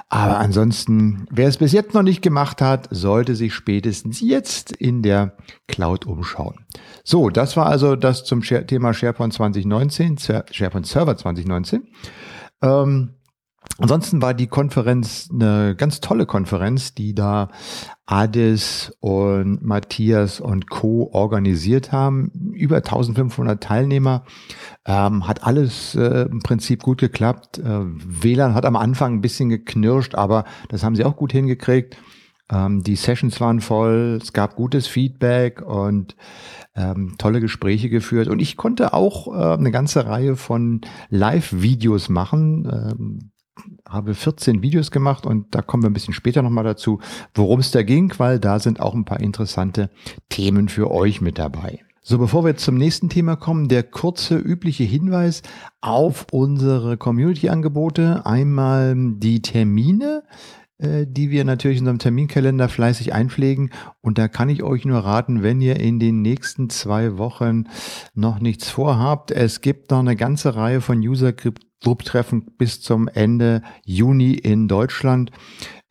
Aber 0.10 0.38
ansonsten, 0.38 1.25
wer 1.32 1.48
es 1.48 1.58
bis 1.58 1.72
jetzt 1.72 1.96
noch 1.96 2.03
nicht 2.03 2.22
gemacht 2.22 2.62
hat, 2.62 2.88
sollte 2.91 3.36
sich 3.36 3.51
spätestens 3.55 4.22
jetzt 4.22 4.72
in 4.72 5.01
der 5.01 5.38
Cloud 5.67 6.05
umschauen. 6.05 6.67
So, 7.03 7.32
das 7.32 7.58
war 7.58 7.65
also 7.65 7.96
das 7.96 8.24
zum 8.24 8.43
Thema 8.43 8.93
SharePoint 8.93 9.34
2019, 9.34 10.17
SharePoint 10.51 10.86
Server 10.86 11.17
2019. 11.17 11.88
Ähm, 12.62 13.15
Ansonsten 13.79 14.22
war 14.22 14.34
die 14.34 14.48
Konferenz 14.48 15.29
eine 15.32 15.75
ganz 15.75 16.00
tolle 16.00 16.25
Konferenz, 16.25 16.93
die 16.93 17.15
da 17.15 17.50
Adis 18.05 18.96
und 19.00 19.63
Matthias 19.63 20.39
und 20.39 20.70
Co. 20.70 21.10
organisiert 21.12 21.91
haben. 21.91 22.32
Über 22.53 22.77
1500 22.77 23.63
Teilnehmer. 23.63 24.25
Ähm, 24.86 25.27
hat 25.27 25.43
alles 25.43 25.96
äh, 25.96 26.27
im 26.29 26.39
Prinzip 26.43 26.84
gut 26.84 27.00
geklappt. 27.00 27.58
Äh, 27.58 27.63
WLAN 27.63 28.53
hat 28.53 28.65
am 28.65 28.75
Anfang 28.75 29.15
ein 29.15 29.22
bisschen 29.22 29.50
geknirscht, 29.50 30.15
aber 30.15 30.43
das 30.70 30.84
haben 30.84 30.96
sie 30.96 31.05
auch 31.05 31.15
gut 31.15 31.32
hingekriegt. 31.32 31.98
Ähm, 32.51 32.84
die 32.84 32.96
Sessions 32.96 33.39
waren 33.41 33.62
voll, 33.62 34.20
es 34.22 34.34
gab 34.34 34.55
gutes 34.55 34.86
Feedback 34.86 35.62
und 35.62 36.15
ähm, 36.75 37.15
tolle 37.17 37.39
Gespräche 37.39 37.89
geführt. 37.89 38.27
Und 38.27 38.39
ich 38.39 38.58
konnte 38.58 38.93
auch 38.93 39.27
äh, 39.27 39.58
eine 39.58 39.72
ganze 39.72 40.05
Reihe 40.05 40.36
von 40.36 40.82
Live-Videos 41.10 42.10
machen. 42.10 43.32
Habe 43.88 44.16
14 44.16 44.62
Videos 44.62 44.92
gemacht 44.92 45.26
und 45.26 45.54
da 45.54 45.62
kommen 45.62 45.84
wir 45.84 45.90
ein 45.90 45.94
bisschen 45.94 46.14
später 46.14 46.42
nochmal 46.42 46.64
dazu, 46.64 47.00
worum 47.36 47.60
es 47.60 47.72
da 47.72 47.84
ging, 47.84 48.14
weil 48.18 48.40
da 48.40 48.60
sind 48.60 48.80
auch 48.80 48.94
ein 48.94 49.06
paar 49.06 49.20
interessante 49.20 49.90
Themen 50.30 50.70
für 50.70 50.90
euch 50.90 51.22
mit 51.22 51.38
dabei. 51.38 51.82
So, 52.06 52.18
bevor 52.18 52.44
wir 52.44 52.58
zum 52.58 52.76
nächsten 52.76 53.08
Thema 53.08 53.38
kommen, 53.38 53.70
der 53.70 53.82
kurze 53.82 54.38
übliche 54.38 54.84
Hinweis 54.84 55.42
auf 55.80 56.28
unsere 56.32 56.98
Community-Angebote. 56.98 58.26
Einmal 58.26 58.94
die 58.98 59.42
Termine, 59.42 60.24
äh, 60.80 61.06
die 61.08 61.30
wir 61.30 61.46
natürlich 61.46 61.78
in 61.78 61.84
unserem 61.84 62.00
Terminkalender 62.00 62.68
fleißig 62.68 63.14
einpflegen. 63.14 63.72
Und 64.02 64.18
da 64.18 64.28
kann 64.28 64.50
ich 64.50 64.64
euch 64.64 64.84
nur 64.84 65.00
raten, 65.00 65.44
wenn 65.44 65.62
ihr 65.62 65.80
in 65.80 65.98
den 65.98 66.22
nächsten 66.22 66.70
zwei 66.70 67.18
Wochen 67.18 67.70
noch 68.16 68.42
nichts 68.42 68.70
vorhabt. 68.70 69.32
Es 69.32 69.62
gibt 69.62 69.92
noch 69.92 70.00
eine 70.00 70.18
ganze 70.18 70.56
Reihe 70.58 70.82
von 70.82 71.00
User 71.00 71.32
Clubtreffen 71.84 72.46
bis 72.58 72.82
zum 72.82 73.08
Ende 73.08 73.62
Juni 73.86 74.34
in 74.34 74.68
Deutschland. 74.68 75.32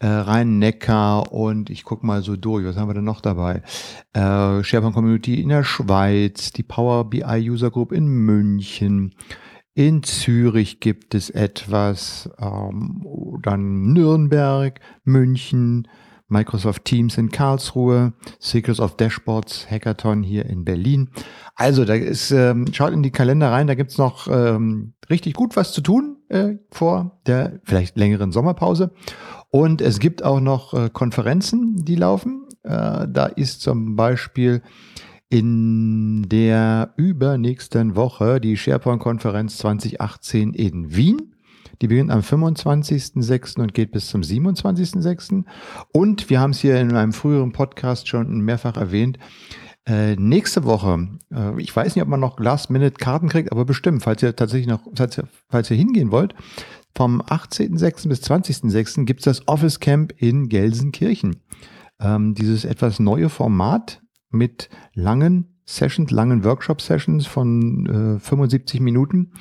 Äh, 0.00 0.08
Rhein-Neckar 0.08 1.32
und 1.32 1.70
ich 1.70 1.84
gucke 1.84 2.04
mal 2.04 2.22
so 2.22 2.34
durch, 2.34 2.64
was 2.64 2.76
haben 2.76 2.88
wir 2.88 2.94
denn 2.94 3.04
noch 3.04 3.20
dabei? 3.20 3.62
Äh, 4.14 4.64
SharePoint 4.64 4.94
Community 4.94 5.40
in 5.40 5.50
der 5.50 5.62
Schweiz, 5.62 6.50
die 6.50 6.64
Power 6.64 7.08
BI 7.08 7.48
User 7.48 7.70
Group 7.70 7.92
in 7.92 8.06
München, 8.08 9.14
in 9.74 10.02
Zürich 10.02 10.80
gibt 10.80 11.14
es 11.14 11.30
etwas, 11.30 12.28
ähm, 12.38 13.06
dann 13.42 13.92
Nürnberg, 13.92 14.80
München, 15.04 15.88
Microsoft 16.32 16.84
Teams 16.84 17.16
in 17.18 17.30
Karlsruhe, 17.30 18.12
Secrets 18.40 18.80
of 18.80 18.96
Dashboards 18.96 19.70
Hackathon 19.70 20.22
hier 20.22 20.46
in 20.46 20.64
Berlin. 20.64 21.10
Also 21.54 21.84
da 21.84 21.94
ist, 21.94 22.32
ähm, 22.32 22.66
schaut 22.72 22.92
in 22.92 23.02
die 23.02 23.10
Kalender 23.10 23.50
rein, 23.52 23.66
da 23.66 23.74
gibt's 23.74 23.98
noch 23.98 24.26
ähm, 24.28 24.94
richtig 25.10 25.34
gut 25.34 25.54
was 25.54 25.72
zu 25.72 25.80
tun 25.80 26.16
äh, 26.28 26.54
vor 26.70 27.20
der 27.26 27.60
vielleicht 27.64 27.96
längeren 27.96 28.32
Sommerpause. 28.32 28.92
Und 29.50 29.80
es 29.82 30.00
gibt 30.00 30.24
auch 30.24 30.40
noch 30.40 30.74
äh, 30.74 30.88
Konferenzen, 30.90 31.84
die 31.84 31.96
laufen. 31.96 32.46
Äh, 32.62 33.06
da 33.08 33.26
ist 33.26 33.60
zum 33.60 33.96
Beispiel 33.96 34.62
in 35.28 36.28
der 36.28 36.92
übernächsten 36.96 37.96
Woche 37.96 38.40
die 38.40 38.56
SharePoint-Konferenz 38.56 39.58
2018 39.58 40.54
in 40.54 40.94
Wien. 40.94 41.34
Die 41.82 41.88
beginnt 41.88 42.12
am 42.12 42.20
25.06. 42.20 43.60
und 43.60 43.74
geht 43.74 43.90
bis 43.90 44.06
zum 44.06 44.20
27.06. 44.20 45.44
Und 45.92 46.30
wir 46.30 46.38
haben 46.38 46.52
es 46.52 46.60
hier 46.60 46.80
in 46.80 46.94
einem 46.94 47.12
früheren 47.12 47.50
Podcast 47.50 48.06
schon 48.06 48.40
mehrfach 48.40 48.76
erwähnt. 48.76 49.18
Äh, 49.84 50.14
nächste 50.14 50.62
Woche, 50.62 51.08
äh, 51.34 51.60
ich 51.60 51.74
weiß 51.74 51.96
nicht, 51.96 52.02
ob 52.02 52.08
man 52.08 52.20
noch 52.20 52.38
Last-Minute-Karten 52.38 53.28
kriegt, 53.28 53.50
aber 53.50 53.64
bestimmt, 53.64 54.04
falls 54.04 54.22
ihr 54.22 54.36
tatsächlich 54.36 54.68
noch, 54.68 54.82
falls 54.94 55.18
ihr, 55.18 55.24
falls 55.48 55.72
ihr 55.72 55.76
hingehen 55.76 56.12
wollt, 56.12 56.36
vom 56.94 57.20
18.06. 57.20 58.08
bis 58.08 58.22
20.06. 58.22 59.04
gibt 59.04 59.20
es 59.20 59.24
das 59.24 59.48
Office 59.48 59.80
Camp 59.80 60.14
in 60.18 60.48
Gelsenkirchen. 60.48 61.42
Ähm, 61.98 62.34
dieses 62.34 62.64
etwas 62.64 63.00
neue 63.00 63.28
Format, 63.28 64.02
mit 64.30 64.70
langen 64.94 65.60
Sessions, 65.64 66.10
langen 66.10 66.44
Workshop-Sessions 66.44 67.26
von 67.26 68.16
äh, 68.16 68.20
75 68.20 68.80
Minuten. 68.80 69.32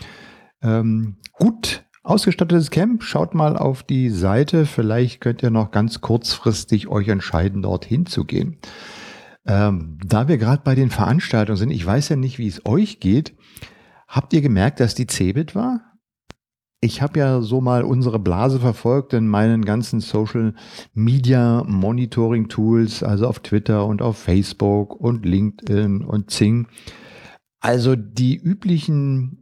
Ähm, 0.63 1.17
gut 1.33 1.85
ausgestattetes 2.03 2.71
Camp. 2.71 3.03
Schaut 3.03 3.33
mal 3.33 3.57
auf 3.57 3.83
die 3.83 4.09
Seite. 4.09 4.65
Vielleicht 4.65 5.21
könnt 5.21 5.43
ihr 5.43 5.49
noch 5.49 5.71
ganz 5.71 6.01
kurzfristig 6.01 6.87
euch 6.87 7.07
entscheiden, 7.07 7.61
dorthin 7.61 8.05
zu 8.05 8.25
gehen. 8.25 8.57
Ähm, 9.45 9.97
da 10.05 10.27
wir 10.27 10.37
gerade 10.37 10.61
bei 10.63 10.75
den 10.75 10.89
Veranstaltungen 10.89 11.57
sind, 11.57 11.71
ich 11.71 11.85
weiß 11.85 12.09
ja 12.09 12.15
nicht, 12.15 12.37
wie 12.37 12.47
es 12.47 12.65
euch 12.65 12.99
geht. 12.99 13.35
Habt 14.07 14.33
ihr 14.33 14.41
gemerkt, 14.41 14.79
dass 14.79 14.93
die 14.93 15.07
Cebit 15.07 15.55
war? 15.55 15.91
ich 16.83 17.01
habe 17.01 17.19
ja 17.19 17.41
so 17.41 17.61
mal 17.61 17.83
unsere 17.83 18.17
Blase 18.17 18.59
verfolgt 18.59 19.13
in 19.13 19.27
meinen 19.27 19.63
ganzen 19.63 19.99
Social 19.99 20.55
Media 20.93 21.63
Monitoring 21.67 22.49
Tools, 22.49 23.03
also 23.03 23.27
auf 23.27 23.39
Twitter 23.39 23.85
und 23.85 24.01
auf 24.01 24.17
Facebook 24.17 24.99
und 24.99 25.23
LinkedIn 25.23 26.03
und 26.03 26.31
Zing. 26.31 26.67
Also 27.59 27.95
die 27.95 28.35
üblichen, 28.35 29.40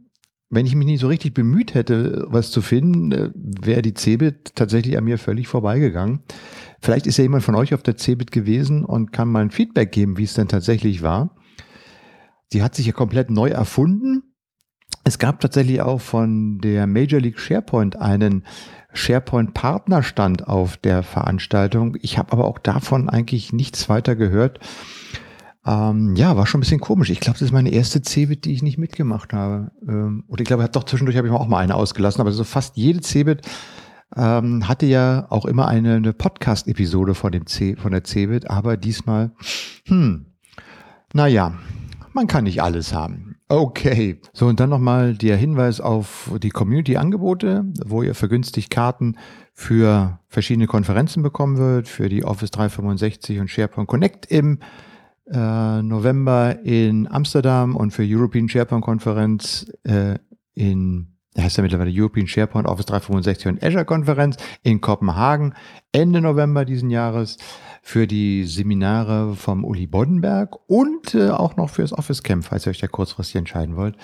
wenn 0.50 0.66
ich 0.66 0.74
mich 0.74 0.86
nicht 0.86 1.00
so 1.00 1.08
richtig 1.08 1.32
bemüht 1.32 1.74
hätte, 1.74 2.26
was 2.28 2.50
zu 2.50 2.60
finden, 2.60 3.12
äh, 3.12 3.30
wäre 3.34 3.82
die 3.82 3.94
Cebit 3.94 4.54
tatsächlich 4.54 4.98
an 4.98 5.04
mir 5.04 5.18
völlig 5.18 5.48
vorbeigegangen. 5.48 6.20
Vielleicht 6.80 7.06
ist 7.06 7.16
ja 7.16 7.22
jemand 7.22 7.44
von 7.44 7.54
euch 7.54 7.74
auf 7.74 7.82
der 7.82 7.96
Cebit 7.96 8.32
gewesen 8.32 8.84
und 8.84 9.12
kann 9.12 9.28
mal 9.28 9.42
ein 9.42 9.50
Feedback 9.50 9.92
geben, 9.92 10.18
wie 10.18 10.24
es 10.24 10.34
denn 10.34 10.48
tatsächlich 10.48 11.02
war. 11.02 11.36
Sie 12.52 12.62
hat 12.62 12.74
sich 12.74 12.86
ja 12.86 12.92
komplett 12.92 13.30
neu 13.30 13.48
erfunden 13.48 14.30
es 15.04 15.18
gab 15.18 15.40
tatsächlich 15.40 15.80
auch 15.80 16.00
von 16.00 16.58
der 16.58 16.86
Major 16.86 17.20
League 17.20 17.38
SharePoint 17.38 17.96
einen 17.96 18.44
SharePoint-Partnerstand 18.92 20.46
auf 20.46 20.76
der 20.76 21.02
Veranstaltung. 21.02 21.96
Ich 22.02 22.18
habe 22.18 22.32
aber 22.32 22.44
auch 22.44 22.58
davon 22.58 23.08
eigentlich 23.08 23.52
nichts 23.52 23.88
weiter 23.88 24.14
gehört. 24.14 24.60
Ähm, 25.66 26.16
ja, 26.16 26.36
war 26.36 26.46
schon 26.46 26.58
ein 26.58 26.62
bisschen 26.62 26.80
komisch. 26.80 27.10
Ich 27.10 27.20
glaube, 27.20 27.38
das 27.38 27.46
ist 27.46 27.52
meine 27.52 27.70
erste 27.70 28.00
CeBIT, 28.00 28.46
die 28.46 28.52
ich 28.52 28.62
nicht 28.62 28.78
mitgemacht 28.78 29.32
habe. 29.32 29.70
Ähm, 29.86 30.24
oder 30.28 30.40
ich 30.40 30.46
glaube, 30.46 30.68
doch 30.70 30.84
zwischendurch 30.84 31.16
habe 31.16 31.28
ich 31.28 31.34
auch 31.34 31.46
mal 31.48 31.58
eine 31.58 31.74
ausgelassen, 31.74 32.20
aber 32.20 32.32
so 32.32 32.44
fast 32.44 32.76
jede 32.76 33.00
CeBIT 33.00 33.42
ähm, 34.16 34.66
hatte 34.66 34.86
ja 34.86 35.26
auch 35.30 35.44
immer 35.44 35.68
eine, 35.68 35.96
eine 35.96 36.12
Podcast-Episode 36.12 37.14
von, 37.14 37.32
dem 37.32 37.46
C, 37.46 37.76
von 37.76 37.92
der 37.92 38.04
CeBIT, 38.04 38.50
aber 38.50 38.76
diesmal, 38.76 39.32
hm, 39.86 40.26
naja, 41.12 41.54
man 42.12 42.26
kann 42.26 42.44
nicht 42.44 42.62
alles 42.62 42.94
haben. 42.94 43.36
Okay. 43.48 44.20
So, 44.32 44.46
und 44.46 44.60
dann 44.60 44.70
nochmal 44.70 45.14
der 45.14 45.36
Hinweis 45.36 45.80
auf 45.80 46.30
die 46.42 46.50
Community-Angebote, 46.50 47.64
wo 47.84 48.02
ihr 48.02 48.14
vergünstigt 48.14 48.70
Karten 48.70 49.16
für 49.52 50.20
verschiedene 50.28 50.66
Konferenzen 50.66 51.22
bekommen 51.22 51.58
wird, 51.58 51.88
für 51.88 52.08
die 52.08 52.24
Office 52.24 52.50
365 52.52 53.40
und 53.40 53.48
SharePoint 53.48 53.88
Connect 53.88 54.26
im 54.26 54.60
äh, 55.32 55.82
November 55.82 56.58
in 56.64 57.06
Amsterdam 57.10 57.76
und 57.76 57.92
für 57.92 58.04
European 58.04 58.48
SharePoint 58.48 58.84
Konferenz 58.84 59.70
äh, 59.84 60.18
in 60.54 61.09
da 61.34 61.42
heißt 61.42 61.56
ja 61.56 61.62
mittlerweile 61.62 61.92
European 61.94 62.26
SharePoint 62.26 62.66
Office 62.66 62.86
365 62.86 63.46
und 63.46 63.62
Azure 63.62 63.84
Konferenz 63.84 64.36
in 64.62 64.80
Kopenhagen 64.80 65.54
Ende 65.92 66.20
November 66.20 66.64
diesen 66.64 66.90
Jahres 66.90 67.36
für 67.82 68.06
die 68.06 68.44
Seminare 68.44 69.34
vom 69.34 69.64
Uli 69.64 69.86
Boddenberg 69.86 70.56
und 70.68 71.14
äh, 71.14 71.30
auch 71.30 71.56
noch 71.56 71.70
fürs 71.70 71.92
Office 71.92 72.22
Camp, 72.22 72.44
falls 72.44 72.66
ihr 72.66 72.70
euch 72.70 72.78
da 72.78 72.86
kurzfristig 72.86 73.36
entscheiden 73.36 73.76
wollt. 73.76 73.96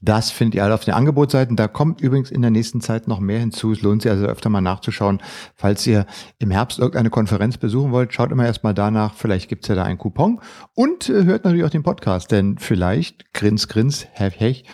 Das 0.00 0.30
findet 0.30 0.54
ihr 0.54 0.64
alle 0.64 0.74
auf 0.74 0.84
den 0.84 0.94
Angebotsseiten. 0.94 1.56
Da 1.56 1.68
kommt 1.68 2.00
übrigens 2.00 2.30
in 2.30 2.42
der 2.42 2.50
nächsten 2.50 2.80
Zeit 2.80 3.08
noch 3.08 3.20
mehr 3.20 3.40
hinzu. 3.40 3.72
Es 3.72 3.82
lohnt 3.82 4.02
sich 4.02 4.10
also 4.10 4.26
öfter 4.26 4.50
mal 4.50 4.60
nachzuschauen. 4.60 5.20
Falls 5.54 5.86
ihr 5.86 6.06
im 6.38 6.50
Herbst 6.50 6.78
irgendeine 6.78 7.10
Konferenz 7.10 7.58
besuchen 7.58 7.92
wollt, 7.92 8.14
schaut 8.14 8.30
immer 8.30 8.46
erstmal 8.46 8.74
danach. 8.74 9.14
Vielleicht 9.14 9.48
gibt's 9.48 9.68
ja 9.68 9.74
da 9.74 9.84
einen 9.84 9.98
Coupon. 9.98 10.40
Und 10.74 11.08
äh, 11.08 11.24
hört 11.24 11.44
natürlich 11.44 11.64
auch 11.64 11.70
den 11.70 11.82
Podcast, 11.82 12.30
denn 12.30 12.56
vielleicht, 12.58 13.34
grins, 13.34 13.68
grins, 13.68 14.06
hech, 14.12 14.38
hech, 14.38 14.64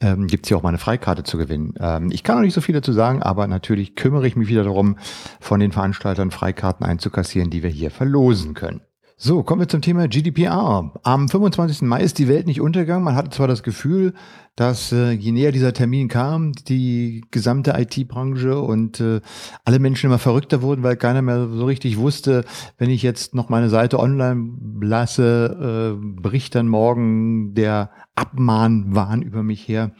ähm, 0.00 0.26
gibt 0.26 0.46
es 0.46 0.48
hier 0.48 0.56
auch 0.56 0.62
mal 0.62 0.70
eine 0.70 0.78
Freikarte 0.78 1.22
zu 1.22 1.38
gewinnen. 1.38 1.74
Ähm, 1.78 2.10
ich 2.10 2.24
kann 2.24 2.36
noch 2.36 2.42
nicht 2.42 2.54
so 2.54 2.60
viel 2.60 2.74
dazu 2.74 2.92
sagen, 2.92 3.22
aber 3.22 3.46
natürlich 3.46 3.96
kümmere 3.96 4.26
ich 4.26 4.36
mich 4.36 4.48
wieder 4.48 4.64
darum, 4.64 4.96
von 5.40 5.60
den 5.60 5.72
Veranstaltern 5.72 6.30
Freikarten 6.30 6.84
einzukassieren, 6.84 7.50
die 7.50 7.62
wir 7.62 7.70
hier 7.70 7.90
verlosen 7.90 8.54
können. 8.54 8.80
So, 9.22 9.42
kommen 9.42 9.60
wir 9.60 9.68
zum 9.68 9.82
Thema 9.82 10.08
GDPR. 10.08 10.94
Am 11.02 11.28
25. 11.28 11.82
Mai 11.82 12.00
ist 12.00 12.18
die 12.18 12.26
Welt 12.26 12.46
nicht 12.46 12.62
untergegangen. 12.62 13.04
Man 13.04 13.16
hatte 13.16 13.28
zwar 13.28 13.48
das 13.48 13.62
Gefühl, 13.62 14.14
dass 14.56 14.92
äh, 14.92 15.10
je 15.10 15.30
näher 15.30 15.52
dieser 15.52 15.74
Termin 15.74 16.08
kam, 16.08 16.52
die 16.52 17.22
gesamte 17.30 17.74
IT-Branche 17.76 18.58
und 18.58 18.98
äh, 19.00 19.20
alle 19.66 19.78
Menschen 19.78 20.06
immer 20.06 20.18
verrückter 20.18 20.62
wurden, 20.62 20.82
weil 20.82 20.96
keiner 20.96 21.20
mehr 21.20 21.48
so 21.48 21.66
richtig 21.66 21.98
wusste, 21.98 22.46
wenn 22.78 22.88
ich 22.88 23.02
jetzt 23.02 23.34
noch 23.34 23.50
meine 23.50 23.68
Seite 23.68 23.98
online 23.98 24.52
lasse, 24.80 25.98
äh, 26.00 26.22
bricht 26.22 26.54
dann 26.54 26.68
morgen 26.68 27.52
der 27.52 27.90
Abmahnwahn 28.14 29.20
über 29.20 29.42
mich 29.42 29.68
her. 29.68 29.90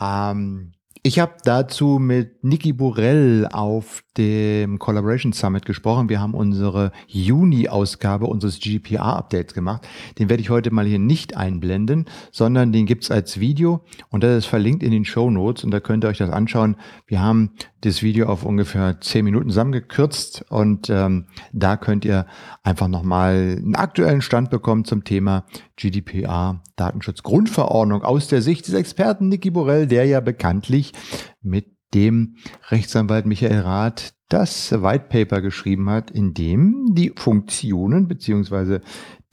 Ähm, 0.00 0.72
ich 1.02 1.18
habe 1.18 1.34
dazu 1.44 1.98
mit 1.98 2.44
Niki 2.44 2.72
Burrell 2.72 3.46
auf 3.52 4.04
dem 4.18 4.78
Collaboration 4.78 5.32
Summit 5.32 5.64
gesprochen. 5.64 6.08
Wir 6.08 6.20
haben 6.20 6.34
unsere 6.34 6.92
Juni-Ausgabe 7.06 8.26
unseres 8.26 8.58
GDPR-Updates 8.58 9.54
gemacht. 9.54 9.86
Den 10.18 10.28
werde 10.28 10.42
ich 10.42 10.50
heute 10.50 10.72
mal 10.72 10.84
hier 10.84 10.98
nicht 10.98 11.36
einblenden, 11.36 12.06
sondern 12.32 12.72
den 12.72 12.84
gibt's 12.84 13.10
als 13.10 13.40
Video 13.40 13.84
und 14.10 14.24
das 14.24 14.38
ist 14.38 14.46
verlinkt 14.46 14.82
in 14.82 14.90
den 14.90 15.04
Show 15.04 15.30
Notes 15.30 15.64
und 15.64 15.70
da 15.70 15.80
könnt 15.80 16.04
ihr 16.04 16.08
euch 16.08 16.18
das 16.18 16.30
anschauen. 16.30 16.76
Wir 17.06 17.22
haben 17.22 17.52
das 17.80 18.02
Video 18.02 18.26
auf 18.26 18.44
ungefähr 18.44 19.00
zehn 19.00 19.24
Minuten 19.24 19.50
zusammengekürzt 19.50 20.44
und 20.48 20.90
ähm, 20.90 21.26
da 21.52 21.76
könnt 21.76 22.04
ihr 22.04 22.26
einfach 22.64 22.88
nochmal 22.88 23.56
einen 23.58 23.76
aktuellen 23.76 24.20
Stand 24.20 24.50
bekommen 24.50 24.84
zum 24.84 25.04
Thema 25.04 25.44
GDPR, 25.76 26.60
Datenschutzgrundverordnung 26.76 28.02
aus 28.02 28.26
der 28.26 28.42
Sicht 28.42 28.66
des 28.66 28.74
Experten 28.74 29.28
Niki 29.28 29.50
Borrell, 29.50 29.86
der 29.86 30.06
ja 30.06 30.20
bekanntlich 30.20 30.92
mit 31.40 31.77
dem 31.94 32.36
Rechtsanwalt 32.68 33.26
Michael 33.26 33.60
Rath 33.60 34.14
das 34.28 34.72
White 34.72 35.06
Paper 35.08 35.40
geschrieben 35.40 35.88
hat, 35.88 36.10
in 36.10 36.34
dem 36.34 36.86
die 36.90 37.12
Funktionen 37.16 38.08
beziehungsweise 38.08 38.82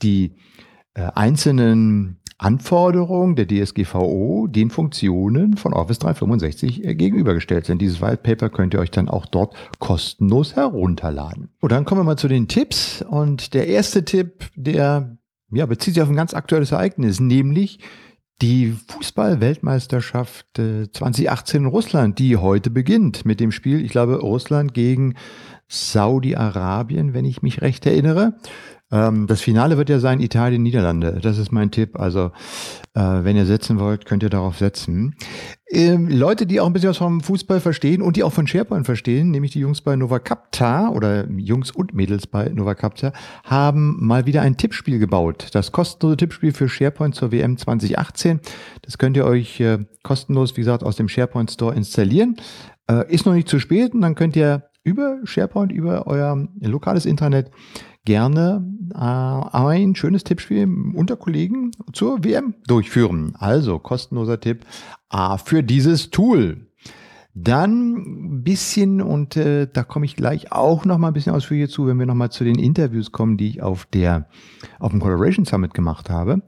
die 0.02 0.36
äh, 0.94 1.10
einzelnen 1.14 2.20
Anforderungen 2.38 3.34
der 3.34 3.46
DSGVO 3.48 4.46
den 4.46 4.70
Funktionen 4.70 5.56
von 5.56 5.72
Office 5.72 5.98
365 6.00 6.84
äh, 6.84 6.94
gegenübergestellt 6.94 7.66
sind. 7.66 7.80
Dieses 7.80 8.00
White 8.02 8.18
Paper 8.18 8.50
könnt 8.50 8.74
ihr 8.74 8.80
euch 8.80 8.90
dann 8.90 9.08
auch 9.08 9.26
dort 9.26 9.54
kostenlos 9.78 10.54
herunterladen. 10.54 11.50
Und 11.60 11.72
dann 11.72 11.84
kommen 11.84 12.00
wir 12.00 12.04
mal 12.04 12.18
zu 12.18 12.28
den 12.28 12.48
Tipps. 12.48 13.02
Und 13.02 13.54
der 13.54 13.68
erste 13.68 14.04
Tipp, 14.04 14.50
der 14.54 15.16
ja, 15.50 15.66
bezieht 15.66 15.94
sich 15.94 16.02
auf 16.02 16.08
ein 16.08 16.16
ganz 16.16 16.34
aktuelles 16.34 16.72
Ereignis, 16.72 17.20
nämlich 17.20 17.78
die 18.42 18.76
Fußball-Weltmeisterschaft 18.88 20.46
2018 20.56 21.62
in 21.62 21.66
Russland, 21.68 22.18
die 22.18 22.36
heute 22.36 22.70
beginnt 22.70 23.24
mit 23.24 23.40
dem 23.40 23.52
Spiel, 23.52 23.84
ich 23.84 23.90
glaube, 23.90 24.20
Russland 24.20 24.74
gegen 24.74 25.14
Saudi-Arabien, 25.68 27.14
wenn 27.14 27.24
ich 27.24 27.42
mich 27.42 27.62
recht 27.62 27.86
erinnere. 27.86 28.34
Ähm, 28.92 29.26
das 29.26 29.40
Finale 29.40 29.78
wird 29.78 29.88
ja 29.88 29.98
sein 29.98 30.20
Italien, 30.20 30.62
Niederlande. 30.62 31.18
Das 31.20 31.38
ist 31.38 31.50
mein 31.50 31.70
Tipp. 31.70 31.98
Also, 31.98 32.30
äh, 32.94 33.00
wenn 33.00 33.36
ihr 33.36 33.46
setzen 33.46 33.80
wollt, 33.80 34.06
könnt 34.06 34.22
ihr 34.22 34.30
darauf 34.30 34.58
setzen. 34.58 35.16
Ähm, 35.76 36.08
Leute, 36.08 36.46
die 36.46 36.58
auch 36.58 36.66
ein 36.66 36.72
bisschen 36.72 36.88
was 36.88 36.96
vom 36.96 37.20
Fußball 37.20 37.60
verstehen 37.60 38.00
und 38.00 38.16
die 38.16 38.22
auch 38.22 38.32
von 38.32 38.46
SharePoint 38.46 38.86
verstehen, 38.86 39.30
nämlich 39.30 39.52
die 39.52 39.60
Jungs 39.60 39.82
bei 39.82 39.94
Novacapta 39.94 40.88
oder 40.88 41.28
Jungs 41.30 41.70
und 41.70 41.92
Mädels 41.92 42.26
bei 42.26 42.48
Novacapta, 42.48 43.12
haben 43.44 43.98
mal 44.00 44.24
wieder 44.24 44.40
ein 44.40 44.56
Tippspiel 44.56 44.98
gebaut. 44.98 45.48
Das 45.52 45.72
kostenlose 45.72 46.16
Tippspiel 46.16 46.54
für 46.54 46.70
SharePoint 46.70 47.14
zur 47.14 47.30
WM 47.30 47.58
2018. 47.58 48.40
Das 48.80 48.96
könnt 48.96 49.18
ihr 49.18 49.26
euch 49.26 49.60
äh, 49.60 49.80
kostenlos, 50.02 50.56
wie 50.56 50.62
gesagt, 50.62 50.82
aus 50.82 50.96
dem 50.96 51.10
SharePoint 51.10 51.50
Store 51.50 51.74
installieren. 51.74 52.36
Äh, 52.90 53.12
ist 53.12 53.26
noch 53.26 53.34
nicht 53.34 53.50
zu 53.50 53.58
spät 53.58 53.92
und 53.92 54.00
dann 54.00 54.14
könnt 54.14 54.34
ihr 54.34 54.70
über 54.82 55.18
SharePoint, 55.24 55.72
über 55.72 56.06
euer 56.06 56.48
lokales 56.58 57.04
Internet 57.04 57.50
gerne 58.06 58.64
äh, 58.94 58.98
ein 58.98 59.94
schönes 59.94 60.24
Tippspiel 60.24 60.66
unter 60.94 61.16
Kollegen 61.16 61.72
zur 61.92 62.24
WM 62.24 62.54
durchführen. 62.66 63.34
Also 63.38 63.78
kostenloser 63.78 64.40
Tipp 64.40 64.64
äh, 65.12 65.36
für 65.36 65.62
dieses 65.62 66.10
Tool. 66.10 66.68
Dann 67.38 67.96
ein 67.96 68.44
bisschen, 68.44 69.02
und 69.02 69.36
äh, 69.36 69.68
da 69.70 69.84
komme 69.84 70.06
ich 70.06 70.16
gleich 70.16 70.52
auch 70.52 70.86
noch 70.86 70.96
mal 70.96 71.08
ein 71.08 71.12
bisschen 71.12 71.34
ausführlicher 71.34 71.68
zu, 71.68 71.86
wenn 71.86 71.98
wir 71.98 72.06
noch 72.06 72.14
mal 72.14 72.30
zu 72.30 72.44
den 72.44 72.58
Interviews 72.58 73.12
kommen, 73.12 73.36
die 73.36 73.48
ich 73.48 73.62
auf 73.62 73.84
der 73.84 74.30
auf 74.78 74.92
dem 74.92 75.00
Collaboration 75.00 75.44
Summit 75.44 75.74
gemacht 75.74 76.08
habe. 76.08 76.40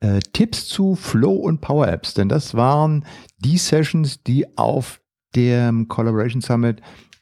Äh, 0.00 0.20
Tipps 0.32 0.66
zu 0.66 0.94
Flow 0.94 1.34
und 1.34 1.60
Power 1.60 1.88
Apps, 1.88 2.14
denn 2.14 2.30
das 2.30 2.54
waren 2.54 3.04
die 3.38 3.58
Sessions, 3.58 4.22
die 4.22 4.56
auf 4.56 5.02
dem 5.36 5.88
Collaboration 5.88 6.40
Summit 6.40 6.80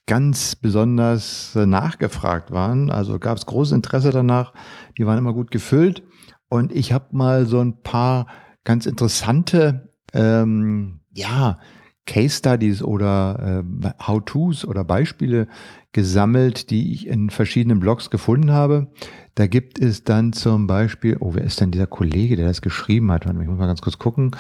ganz 0.09 0.57
besonders 0.57 1.55
äh, 1.55 1.67
nachgefragt 1.67 2.51
waren. 2.51 2.91
Also 2.91 3.21
gab 3.21 3.37
es 3.37 3.47
großes 3.47 3.73
Interesse 3.73 4.11
danach. 4.11 4.53
Die 4.97 5.07
waren 5.07 5.19
immer 5.19 5.35
gut 5.35 5.53
gefüllt. 5.53 6.03
Und 6.49 6.73
ich 6.73 6.93
habe 6.93 7.09
mal 7.13 7.47
so 7.47 7.61
ein 7.61 7.83
paar 7.83 8.27
ganz 8.65 8.87
interessante, 8.87 9.93
ähm, 10.15 11.01
ja, 11.15 11.59
Case 12.07 12.39
Studies 12.39 12.83
oder 12.83 13.63
äh, 13.83 13.91
How-Tos 14.03 14.65
oder 14.65 14.83
Beispiele 14.83 15.47
gesammelt, 15.93 16.71
die 16.71 16.95
ich 16.95 17.07
in 17.07 17.29
verschiedenen 17.29 17.81
Blogs 17.81 18.09
gefunden 18.09 18.51
habe. 18.51 18.91
Da 19.35 19.47
gibt 19.47 19.79
es 19.79 20.05
dann 20.05 20.33
zum 20.33 20.67
Beispiel, 20.67 21.19
oh, 21.21 21.35
wer 21.35 21.45
ist 21.45 21.61
denn 21.61 21.71
dieser 21.71 21.87
Kollege, 21.87 22.37
der 22.37 22.47
das 22.47 22.63
geschrieben 22.63 23.13
hat? 23.13 23.27
Ich 23.27 23.33
muss 23.33 23.59
mal 23.59 23.67
ganz 23.67 23.83
kurz 23.83 23.99
gucken. 23.99 24.35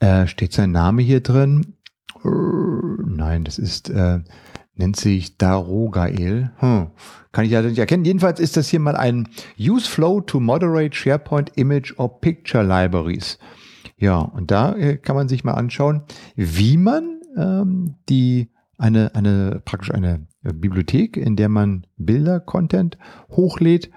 Äh, 0.00 0.26
steht 0.26 0.52
sein 0.52 0.72
Name 0.72 1.02
hier 1.02 1.20
drin? 1.20 1.76
Nein, 2.24 3.44
das 3.44 3.58
ist 3.58 3.90
äh, 3.90 4.20
nennt 4.78 4.96
sich 4.96 5.36
Darogael. 5.36 6.52
Hm. 6.56 6.86
Kann 7.32 7.44
ich 7.44 7.50
ja 7.50 7.62
nicht 7.62 7.78
erkennen. 7.78 8.04
Jedenfalls 8.04 8.40
ist 8.40 8.56
das 8.56 8.68
hier 8.68 8.80
mal 8.80 8.96
ein 8.96 9.28
Use 9.58 9.88
Flow 9.88 10.20
to 10.20 10.40
moderate 10.40 10.96
SharePoint 10.96 11.52
Image 11.56 11.92
or 11.98 12.20
Picture 12.20 12.64
Libraries. 12.64 13.38
Ja, 13.98 14.18
und 14.18 14.50
da 14.50 14.74
äh, 14.74 14.96
kann 14.96 15.16
man 15.16 15.28
sich 15.28 15.44
mal 15.44 15.54
anschauen, 15.54 16.02
wie 16.36 16.76
man 16.76 17.20
ähm, 17.36 17.96
die 18.08 18.50
eine, 18.78 19.14
eine 19.14 19.60
praktisch 19.64 19.92
eine 19.92 20.26
Bibliothek, 20.42 21.16
in 21.16 21.36
der 21.36 21.48
man 21.48 21.86
Bilder, 21.96 22.38
Content 22.38 22.96
hochlädt, 23.30 23.90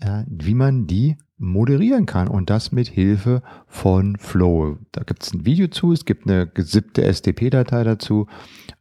äh, 0.00 0.24
wie 0.26 0.54
man 0.54 0.86
die 0.86 1.16
moderieren 1.38 2.06
kann 2.06 2.28
und 2.28 2.50
das 2.50 2.72
mit 2.72 2.88
Hilfe 2.88 3.42
von 3.66 4.16
Flow. 4.16 4.78
Da 4.92 5.02
gibt 5.02 5.22
es 5.22 5.32
ein 5.34 5.44
Video 5.44 5.68
zu, 5.68 5.92
es 5.92 6.04
gibt 6.04 6.28
eine 6.28 6.46
gesippte 6.46 7.04
SDP-Datei 7.04 7.84
dazu 7.84 8.26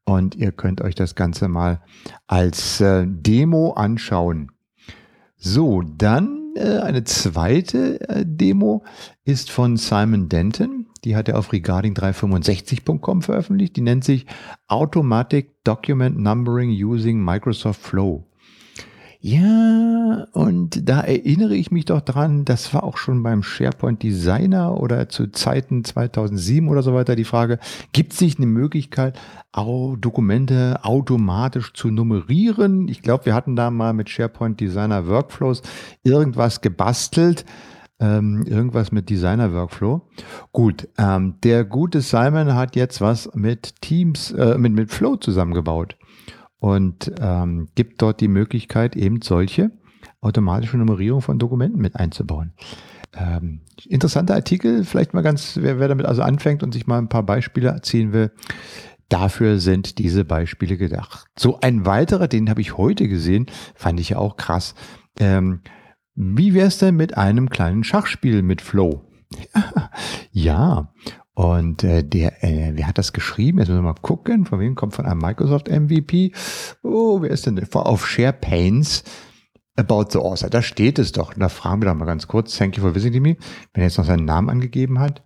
und 0.06 0.36
ihr 0.36 0.52
könnt 0.52 0.82
euch 0.82 0.96
das 0.96 1.16
Ganze 1.16 1.48
mal 1.48 1.82
als 2.28 2.80
äh, 2.80 3.06
Demo 3.08 3.74
anschauen. 3.74 4.52
So, 5.38 5.82
dann 5.82 6.54
äh, 6.56 6.80
eine 6.80 7.04
zweite 7.04 8.00
äh, 8.10 8.24
Demo 8.26 8.84
ist 9.26 9.52
von 9.52 9.78
Simon 9.78 10.30
Denton. 10.30 10.88
Die 11.04 11.16
hat 11.16 11.28
er 11.28 11.38
auf 11.38 11.52
regarding365.com 11.52 13.22
veröffentlicht. 13.22 13.76
Die 13.76 13.82
nennt 13.82 14.04
sich 14.04 14.26
Automatic 14.68 15.64
Document 15.64 16.18
Numbering 16.18 16.72
Using 16.72 17.24
Microsoft 17.24 17.82
Flow. 17.82 18.26
Ja, 19.28 20.28
und 20.34 20.88
da 20.88 21.02
erinnere 21.02 21.56
ich 21.56 21.72
mich 21.72 21.86
doch 21.86 22.02
dran, 22.02 22.46
das 22.46 22.76
war 22.76 22.84
auch 22.84 22.98
schon 22.98 23.24
beim 23.24 23.42
SharePoint 23.42 24.04
Designer 24.04 24.80
oder 24.80 25.10
zu 25.10 25.32
Zeiten 25.32 25.84
2007 25.84 26.70
oder 26.70 26.84
so 26.84 26.94
weiter 26.94 27.16
die 27.16 27.24
Frage, 27.24 27.58
gibt 27.92 28.14
es 28.14 28.22
nicht 28.22 28.38
eine 28.38 28.46
Möglichkeit, 28.46 29.20
Dokumente 29.52 30.80
automatisch 30.84 31.74
zu 31.74 31.90
nummerieren? 31.90 32.88
Ich 32.88 33.02
glaube, 33.02 33.26
wir 33.26 33.34
hatten 33.34 33.56
da 33.56 33.72
mal 33.72 33.94
mit 33.94 34.12
SharePoint 34.12 34.60
Designer 34.60 35.08
Workflows 35.08 35.64
irgendwas 36.04 36.62
gebastelt. 36.62 37.46
Ähm, 37.98 38.44
irgendwas 38.46 38.92
mit 38.92 39.10
Designer 39.10 39.54
Workflow. 39.54 40.02
Gut, 40.52 40.90
ähm, 40.98 41.36
der 41.44 41.64
gute 41.64 42.02
Simon 42.02 42.54
hat 42.54 42.76
jetzt 42.76 43.00
was 43.00 43.34
mit 43.34 43.82
Teams, 43.82 44.32
äh, 44.34 44.58
mit, 44.58 44.74
mit 44.74 44.92
Flow 44.92 45.16
zusammengebaut 45.16 45.96
und 46.66 47.12
ähm, 47.20 47.68
gibt 47.76 48.02
dort 48.02 48.22
die 48.22 48.28
Möglichkeit, 48.28 48.96
eben 48.96 49.22
solche 49.22 49.70
automatische 50.20 50.78
Nummerierung 50.78 51.22
von 51.22 51.38
Dokumenten 51.38 51.80
mit 51.80 51.96
einzubauen. 51.96 52.54
Ähm, 53.14 53.62
interessanter 53.88 54.34
Artikel, 54.34 54.84
vielleicht 54.84 55.14
mal 55.14 55.22
ganz, 55.22 55.60
wer, 55.62 55.80
wer 55.80 55.88
damit 55.88 56.08
also 56.08 56.24
anfängt 56.24 56.64
und 56.64 56.72
sich 56.74 56.88
mal 56.88 56.98
ein 56.98 57.08
paar 57.08 57.22
Beispiele 57.22 57.70
erzählen 57.70 58.14
will, 58.14 58.32
dafür 59.10 59.60
sind 59.60 60.00
diese 60.00 60.26
Beispiele 60.26 60.76
gedacht. 60.76 61.28
So 61.38 61.60
ein 61.62 61.86
weiterer, 61.86 62.28
den 62.28 62.50
habe 62.50 62.62
ich 62.62 62.78
heute 62.78 63.08
gesehen, 63.08 63.46
fand 63.76 64.00
ich 64.00 64.10
ja 64.10 64.18
auch 64.18 64.36
krass. 64.36 64.74
Ähm, 65.20 65.62
wie 66.16 66.56
wäre 66.56 66.70
es 66.70 66.80
denn 66.80 66.96
mit 66.96 67.16
einem 67.16 67.52
kleinen 67.52 67.84
Schachspiel 67.84 68.42
mit 68.42 68.62
Flow? 68.64 69.04
ja, 70.32 70.92
und 71.36 71.84
äh, 71.84 72.02
der, 72.02 72.44
äh, 72.46 72.72
wer 72.76 72.88
hat 72.88 72.98
das 72.98 73.12
geschrieben? 73.12 73.60
Jetzt 73.60 73.68
müssen 73.68 73.84
wir 73.84 73.92
mal 73.94 74.02
gucken. 74.02 74.46
Von 74.46 74.62
wem 74.62 74.76
kommt 74.76 74.96
von 74.96 75.06
einem 75.06 75.20
Microsoft 75.20 75.70
MVP? 75.70 76.32
Oh, 76.82 77.22
wer 77.22 77.30
ist 77.30 77.46
denn 77.46 77.62
auf 77.74 78.08
SharePains 78.08 79.04
About 79.76 80.06
the 80.12 80.20
Author? 80.20 80.50
Da 80.50 80.62
steht 80.62 80.98
es 80.98 81.12
doch. 81.12 81.34
Und 81.34 81.42
da 81.42 81.50
fragen 81.50 81.82
wir 81.82 81.90
doch 81.90 81.96
mal 81.96 82.06
ganz 82.06 82.30
kurz. 82.30 82.58
Thank 82.58 82.78
you 82.78 82.84
for 82.84 82.96
visiting 82.96 83.22
me. 83.22 83.36
Wenn 83.74 83.84
er 83.84 83.88
jetzt 83.88 83.98
noch 83.98 84.06
seinen 84.06 84.24
Namen 84.24 84.50
angegeben 84.50 85.00
hat. 85.00 85.24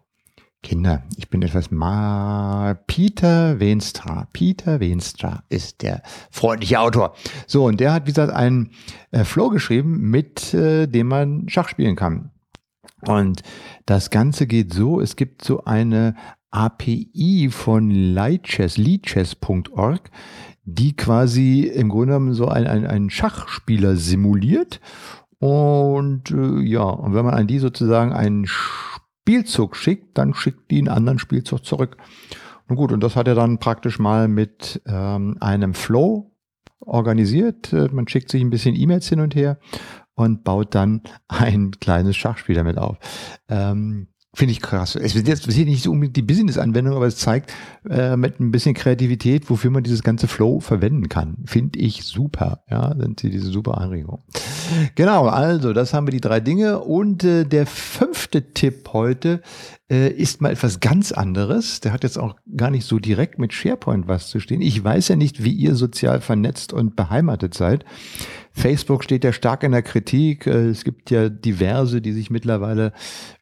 Kinder, 0.64 1.04
ich 1.16 1.30
bin 1.30 1.44
etwas 1.44 1.70
mal. 1.70 2.74
Peter 2.88 3.60
Wenstra. 3.60 4.28
Peter 4.34 4.80
Wenstra 4.80 5.44
ist 5.48 5.84
der 5.84 6.02
freundliche 6.32 6.80
Autor. 6.80 7.14
So, 7.46 7.66
und 7.66 7.80
der 7.80 7.94
hat, 7.94 8.08
wie 8.08 8.12
gesagt, 8.12 8.34
einen 8.34 8.72
äh, 9.12 9.24
Flow 9.24 9.50
geschrieben, 9.50 10.10
mit 10.10 10.56
äh, 10.56 10.88
dem 10.88 11.08
man 11.08 11.48
Schach 11.50 11.70
spielen 11.70 11.96
kann. 11.96 12.32
Und 13.06 13.42
das 13.86 14.10
Ganze 14.10 14.48
geht 14.48 14.74
so, 14.74 15.00
es 15.00 15.16
gibt 15.16 15.44
so 15.44 15.64
eine 15.66 16.16
API 16.52 17.50
von 17.52 17.92
Lightchess, 17.92 18.78
leadchess.org, 18.78 20.10
die 20.64 20.96
quasi 20.96 21.62
im 21.64 21.90
Grunde 21.90 22.08
genommen 22.08 22.34
so 22.34 22.48
ein, 22.48 22.68
ein, 22.68 22.86
ein 22.86 23.10
Schachspieler 23.10 23.96
simuliert. 23.96 24.80
Und 25.40 26.32
äh, 26.32 26.60
ja, 26.62 26.84
und 26.84 27.14
wenn 27.14 27.26
man 27.26 27.34
an 27.34 27.48
die 27.48 27.60
sozusagen 27.60 28.12
einen 28.12 28.46
Spielzug 28.46 29.76
schickt, 29.76 30.18
dann 30.18 30.34
schickt 30.34 30.72
die 30.72 30.80
einen 30.80 30.90
anderen 30.90 31.20
Spielzug 31.20 31.64
zurück. 31.64 31.98
Und 32.68 32.76
gut, 32.76 32.92
und 32.92 33.02
das 33.02 33.16
hat 33.16 33.28
er 33.28 33.36
dann 33.36 33.60
praktisch 33.60 34.00
mal 34.00 34.28
mit 34.28 34.82
ähm, 34.86 35.38
einem 35.40 35.74
Flow 35.74 36.32
organisiert. 36.80 37.72
Äh, 37.74 37.90
man 37.92 38.08
schickt 38.08 38.30
sich 38.30 38.42
ein 38.42 38.50
bisschen 38.50 38.76
E-Mails 38.76 39.08
hin 39.08 39.22
und 39.22 39.36
her 39.36 39.60
und 40.26 40.44
baut 40.44 40.76
dann 40.76 41.02
ein 41.28 41.72
kleines 41.80 42.16
Schachspiel 42.16 42.56
damit 42.56 42.78
auf. 42.78 42.98
Ähm, 43.48 44.08
Finde 44.36 44.52
ich 44.52 44.62
krass. 44.62 44.96
Es 44.96 45.16
wird 45.16 45.28
jetzt 45.28 45.48
nicht 45.48 45.84
so 45.84 45.92
unbedingt 45.92 46.16
die 46.16 46.22
Business-Anwendung, 46.22 46.96
aber 46.96 47.08
es 47.08 47.18
zeigt 47.18 47.52
äh, 47.90 48.16
mit 48.16 48.40
ein 48.40 48.52
bisschen 48.52 48.76
Kreativität, 48.76 49.50
wofür 49.50 49.72
man 49.72 49.82
dieses 49.82 50.04
ganze 50.04 50.28
Flow 50.28 50.60
verwenden 50.60 51.10
kann. 51.10 51.38
Finde 51.46 51.80
ich 51.80 52.04
super. 52.04 52.64
Ja, 52.70 52.96
sind 52.96 53.20
sie 53.20 53.32
diese 53.32 53.48
super 53.48 53.80
Anregung. 53.80 54.22
Genau, 54.94 55.26
also 55.26 55.74
das 55.74 55.96
haben 55.96 56.06
wir 56.06 56.12
die 56.12 56.22
drei 56.22 56.42
Dinge. 56.42 56.80
Und 56.80 57.24
äh, 57.24 57.44
der 57.44 57.66
fünfte 57.66 58.54
Tipp 58.54 58.90
heute 58.94 59.42
äh, 59.90 60.10
ist 60.10 60.42
mal 60.42 60.52
etwas 60.52 60.80
ganz 60.80 61.12
anderes. 61.12 61.80
Der 61.80 61.92
hat 61.92 62.04
jetzt 62.04 62.20
auch 62.20 62.36
gar 62.56 62.70
nicht 62.70 62.86
so 62.86 63.00
direkt 63.00 63.40
mit 63.40 63.52
SharePoint 63.52 64.08
was 64.08 64.30
zu 64.30 64.40
stehen. 64.40 64.62
Ich 64.62 64.84
weiß 64.84 65.08
ja 65.08 65.16
nicht, 65.16 65.44
wie 65.44 65.54
ihr 65.54 65.74
sozial 65.74 66.22
vernetzt 66.22 66.72
und 66.72 66.96
beheimatet 66.96 67.56
seid. 67.56 67.84
Facebook 68.60 69.04
steht 69.04 69.24
ja 69.24 69.34
stark 69.34 69.64
in 69.64 69.72
der 69.72 69.82
Kritik. 69.82 70.46
Äh, 70.46 70.68
es 70.68 70.84
gibt 70.84 71.12
ja 71.12 71.30
diverse, 71.30 72.02
die 72.02 72.12
sich 72.12 72.30
mittlerweile 72.30 72.94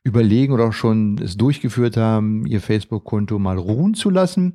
überlegen 0.03 0.53
oder 0.53 0.65
auch 0.65 0.73
schon 0.73 1.17
es 1.17 1.37
durchgeführt 1.37 1.97
haben, 1.97 2.45
ihr 2.45 2.61
Facebook-Konto 2.61 3.39
mal 3.39 3.57
ruhen 3.57 3.93
zu 3.93 4.09
lassen. 4.09 4.53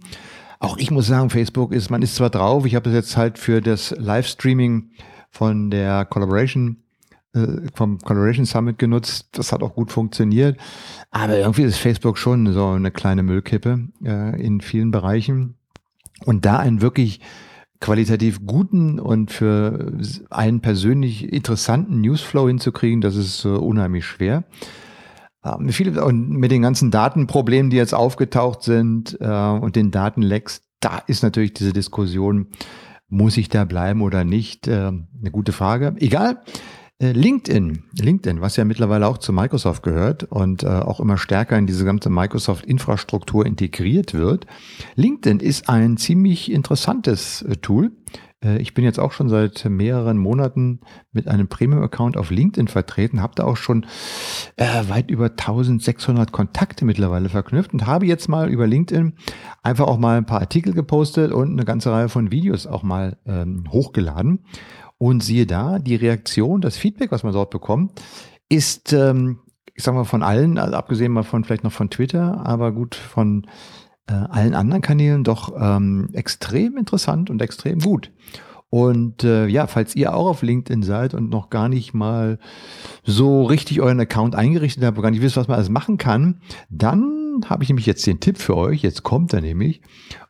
Auch 0.59 0.77
ich 0.79 0.91
muss 0.91 1.09
sagen, 1.09 1.29
Facebook 1.29 1.73
ist, 1.73 1.91
man 1.91 2.03
ist 2.03 2.15
zwar 2.15 2.31
drauf, 2.31 2.65
ich 2.65 2.77
habe 2.77 2.89
es 2.89 2.95
jetzt 2.95 3.17
halt 3.17 3.37
für 3.37 3.61
das 3.61 3.95
Livestreaming 3.99 4.91
von 5.31 5.71
der 5.71 6.05
Collaboration 6.05 6.77
äh, 7.35 7.69
vom 7.75 7.99
Collaboration 7.99 8.45
Summit 8.45 8.79
genutzt. 8.79 9.29
Das 9.33 9.53
hat 9.53 9.63
auch 9.63 9.75
gut 9.75 9.91
funktioniert. 9.91 10.59
Aber 11.11 11.39
irgendwie 11.39 11.63
ist 11.63 11.79
Facebook 11.79 12.19
schon 12.19 12.53
so 12.53 12.69
eine 12.69 12.91
kleine 12.91 13.23
Müllkippe 13.23 13.89
äh, 14.05 14.41
in 14.41 14.61
vielen 14.61 14.91
Bereichen. 14.91 15.57
Und 16.25 16.45
da 16.45 16.59
einen 16.59 16.83
wirklich 16.83 17.21
qualitativ 17.83 18.47
guten 18.47 18.99
und 18.99 19.31
für 19.31 19.93
einen 20.31 20.61
persönlich 20.61 21.31
interessanten 21.31 22.01
Newsflow 22.01 22.47
hinzukriegen, 22.47 23.03
das 23.03 23.17
ist 23.17 23.45
äh, 23.45 23.49
unheimlich 23.49 24.07
schwer. 24.07 24.45
Ähm, 25.45 25.69
und 26.03 26.31
mit 26.31 26.51
den 26.51 26.63
ganzen 26.63 26.91
Datenproblemen, 26.91 27.71
die 27.71 27.77
jetzt 27.77 27.95
aufgetaucht 27.95 28.63
sind 28.63 29.19
äh, 29.21 29.27
und 29.27 29.77
den 29.77 29.91
Datenlecks, 29.91 30.63
da 30.81 31.03
ist 31.07 31.23
natürlich 31.23 31.53
diese 31.53 31.73
Diskussion, 31.73 32.49
muss 33.09 33.37
ich 33.37 33.49
da 33.49 33.65
bleiben 33.65 34.01
oder 34.01 34.25
nicht, 34.25 34.69
äh, 34.69 34.73
eine 34.87 35.31
gute 35.31 35.53
Frage. 35.53 35.95
Egal. 35.99 36.41
Äh, 37.03 37.11
LinkedIn, 37.13 37.83
LinkedIn, 38.01 38.41
was 38.41 38.57
ja 38.57 38.65
mittlerweile 38.65 39.09
auch 39.09 39.19
zu 39.19 39.33
Microsoft 39.33 39.83
gehört 39.83 40.23
und 40.23 40.63
äh, 40.63 40.69
auch 40.69 41.01
immer 41.01 41.19
stärker 41.19 41.59
in 41.59 41.67
diese 41.67 41.85
ganze 41.85 42.11
Microsoft-Infrastruktur 42.11 43.45
integriert 43.45 44.15
wird. 44.15 44.47
LinkedIn 44.95 45.41
ist 45.41 45.69
ein 45.69 45.97
ziemlich 45.97 46.53
interessantes 46.53 47.43
äh, 47.43 47.57
Tool. 47.57 47.91
Äh, 48.45 48.59
ich 48.59 48.75
bin 48.75 48.85
jetzt 48.85 49.01
auch 49.01 49.11
schon 49.11 49.29
seit 49.29 49.65
mehreren 49.65 50.17
Monaten 50.17 50.79
mit 51.11 51.27
einem 51.27 51.49
Premium-Account 51.49 52.17
auf 52.17 52.31
LinkedIn 52.31 52.69
vertreten, 52.69 53.21
habe 53.21 53.35
da 53.35 53.45
auch 53.45 53.57
schon 53.57 53.85
äh, 54.57 54.89
weit 54.89 55.11
über 55.11 55.27
1600 55.27 56.31
Kontakte 56.31 56.85
mittlerweile 56.85 57.29
verknüpft 57.29 57.73
und 57.73 57.85
habe 57.85 58.07
jetzt 58.07 58.29
mal 58.29 58.49
über 58.49 58.69
LinkedIn 58.69 59.15
einfach 59.65 59.89
auch 59.89 59.99
mal 59.99 60.19
ein 60.19 60.27
paar 60.27 60.41
Artikel 60.41 60.73
gepostet 60.73 61.33
und 61.33 61.51
eine 61.51 61.65
ganze 61.65 61.91
Reihe 61.91 62.09
von 62.09 62.31
Videos 62.31 62.69
auch 62.69 62.85
mal 62.85 63.17
ähm, 63.27 63.65
hochgeladen. 63.71 64.45
Und 65.03 65.25
siehe 65.25 65.47
da, 65.47 65.81
die 65.81 65.97
Reaktion, 65.97 66.61
das 66.61 66.77
Feedback, 66.77 67.11
was 67.11 67.25
man 67.25 67.33
dort 67.33 67.51
bekommt, 67.51 68.01
ist, 68.49 68.93
ähm, 68.93 69.41
ich 69.75 69.83
sag 69.83 69.97
mal, 69.97 70.05
von 70.05 70.23
allen, 70.23 70.59
also 70.59 70.77
abgesehen 70.77 71.11
mal 71.11 71.25
von 71.25 71.43
vielleicht 71.43 71.65
noch 71.65 71.73
von 71.73 71.91
Twitter, 71.91 72.47
aber 72.47 72.71
gut, 72.71 72.95
von 72.95 73.49
äh, 74.07 74.13
allen 74.13 74.55
anderen 74.55 74.81
Kanälen 74.81 75.25
doch 75.25 75.55
ähm, 75.61 76.11
extrem 76.13 76.77
interessant 76.77 77.31
und 77.31 77.43
extrem 77.43 77.81
gut. 77.81 78.13
Und 78.71 79.25
äh, 79.25 79.49
ja, 79.49 79.67
falls 79.67 79.97
ihr 79.97 80.15
auch 80.15 80.29
auf 80.29 80.43
LinkedIn 80.43 80.85
seid 80.85 81.15
und 81.15 81.31
noch 81.31 81.51
gar 81.51 81.69
nicht 81.69 81.95
mal 81.95 82.39
so 83.03 83.43
richtig 83.43 83.81
euren 83.81 83.99
Account 83.99 84.37
eingerichtet 84.37 84.85
habt, 84.85 85.03
gar 85.03 85.11
nicht 85.11 85.21
wisst, 85.21 85.37
was 85.37 85.49
man 85.49 85.57
alles 85.57 85.69
machen 85.69 85.99
kann, 85.99 86.41
dann 86.71 87.41
habe 87.47 87.65
ich 87.65 87.71
nämlich 87.71 87.87
jetzt 87.87 88.07
den 88.07 88.21
Tipp 88.21 88.39
für 88.39 88.57
euch. 88.57 88.83
Jetzt 88.83 89.03
kommt 89.03 89.33
er 89.33 89.41
nämlich. 89.41 89.83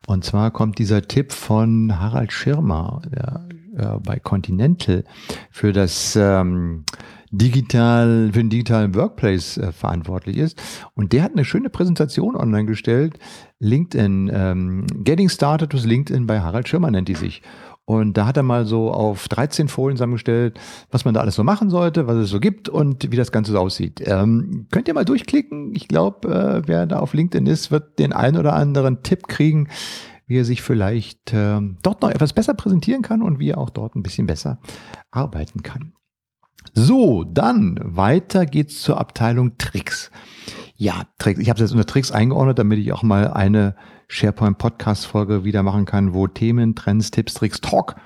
Und 0.07 0.25
zwar 0.25 0.51
kommt 0.51 0.79
dieser 0.79 1.03
Tipp 1.03 1.31
von 1.31 2.01
Harald 2.01 2.33
Schirmer, 2.33 3.03
der 3.15 3.49
äh, 3.77 3.99
bei 4.05 4.19
Continental 4.19 5.05
für 5.51 5.73
das 5.73 6.17
ähm, 6.17 6.85
digital, 7.31 8.31
für 8.33 8.39
den 8.39 8.51
digitalen 8.51 8.95
Workplace 8.95 9.57
äh, 9.57 9.73
verantwortlich 9.73 10.37
ist. 10.37 10.61
Und 10.95 11.13
der 11.13 11.23
hat 11.23 11.33
eine 11.33 11.45
schöne 11.45 11.71
Präsentation 11.71 12.37
online 12.37 12.67
gestellt. 12.67 13.19
LinkedIn, 13.59 14.31
ähm, 14.33 14.87
Getting 15.03 15.29
Started 15.29 15.73
with 15.73 15.85
LinkedIn 15.85 16.27
bei 16.27 16.41
Harald 16.41 16.69
Schirmer 16.69 16.91
nennt 16.91 17.09
die 17.09 17.15
sich. 17.15 17.43
Und 17.85 18.17
da 18.17 18.27
hat 18.27 18.37
er 18.37 18.45
mal 18.45 18.65
so 18.65 18.93
auf 18.93 19.27
13 19.29 19.67
Folien 19.67 19.97
zusammengestellt, 19.97 20.59
was 20.91 21.05
man 21.05 21.15
da 21.15 21.21
alles 21.21 21.35
so 21.35 21.43
machen 21.43 21.69
sollte, 21.69 22.07
was 22.07 22.17
es 22.17 22.31
so 22.31 22.39
gibt 22.39 22.69
und 22.69 23.11
wie 23.11 23.17
das 23.17 23.33
Ganze 23.33 23.53
so 23.53 23.59
aussieht. 23.59 24.01
Ähm, 24.05 24.67
könnt 24.71 24.87
ihr 24.87 24.95
mal 24.95 25.05
durchklicken. 25.05 25.75
Ich 25.75 25.89
glaube, 25.89 26.29
äh, 26.29 26.63
wer 26.69 26.87
da 26.87 27.01
auf 27.01 27.13
LinkedIn 27.13 27.47
ist, 27.47 27.71
wird 27.73 27.99
den 27.99 28.13
einen 28.13 28.37
oder 28.37 28.53
anderen 28.55 29.03
Tipp 29.03 29.27
kriegen, 29.27 29.69
wie 30.33 30.39
er 30.39 30.47
sich 30.47 30.63
vielleicht 30.63 31.35
äh, 31.35 31.61
dort 31.83 32.01
noch 32.01 32.11
etwas 32.11 32.33
besser 32.33 32.55
präsentieren 32.55 33.03
kann 33.03 33.21
und 33.21 33.39
wie 33.39 33.51
er 33.51 33.59
auch 33.59 33.69
dort 33.69 33.95
ein 33.95 34.03
bisschen 34.03 34.27
besser 34.27 34.59
arbeiten 35.11 35.63
kann. 35.63 35.93
So, 36.73 37.25
dann 37.25 37.79
weiter 37.83 38.47
geht's 38.47 38.81
zur 38.81 38.99
Abteilung 38.99 39.59
Tricks. 39.59 40.11
Ja, 40.75 41.03
Tricks. 41.19 41.39
Ich 41.39 41.51
habe 41.51 41.59
es 41.59 41.69
jetzt 41.69 41.73
unter 41.73 41.87
Tricks 41.87 42.11
eingeordnet, 42.13 42.59
damit 42.59 42.79
ich 42.79 42.93
auch 42.93 43.03
mal 43.03 43.29
eine 43.29 43.77
SharePoint 44.09 44.57
Podcast 44.57 45.05
Folge 45.05 45.45
wieder 45.45 45.63
machen 45.63 45.85
kann, 45.85 46.15
wo 46.15 46.27
Themen, 46.27 46.75
Trends, 46.75 47.11
Tipps, 47.11 47.35
Tricks, 47.35 47.61
Talk 47.61 47.97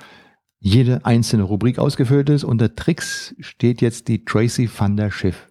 jede 0.59 1.05
einzelne 1.05 1.45
Rubrik 1.45 1.79
ausgefüllt 1.79 2.29
ist. 2.29 2.43
Unter 2.43 2.75
Tricks 2.75 3.37
steht 3.39 3.81
jetzt 3.83 4.09
die 4.09 4.25
Tracy 4.25 4.69
van 4.77 4.97
der 4.97 5.13
Schiff. 5.13 5.47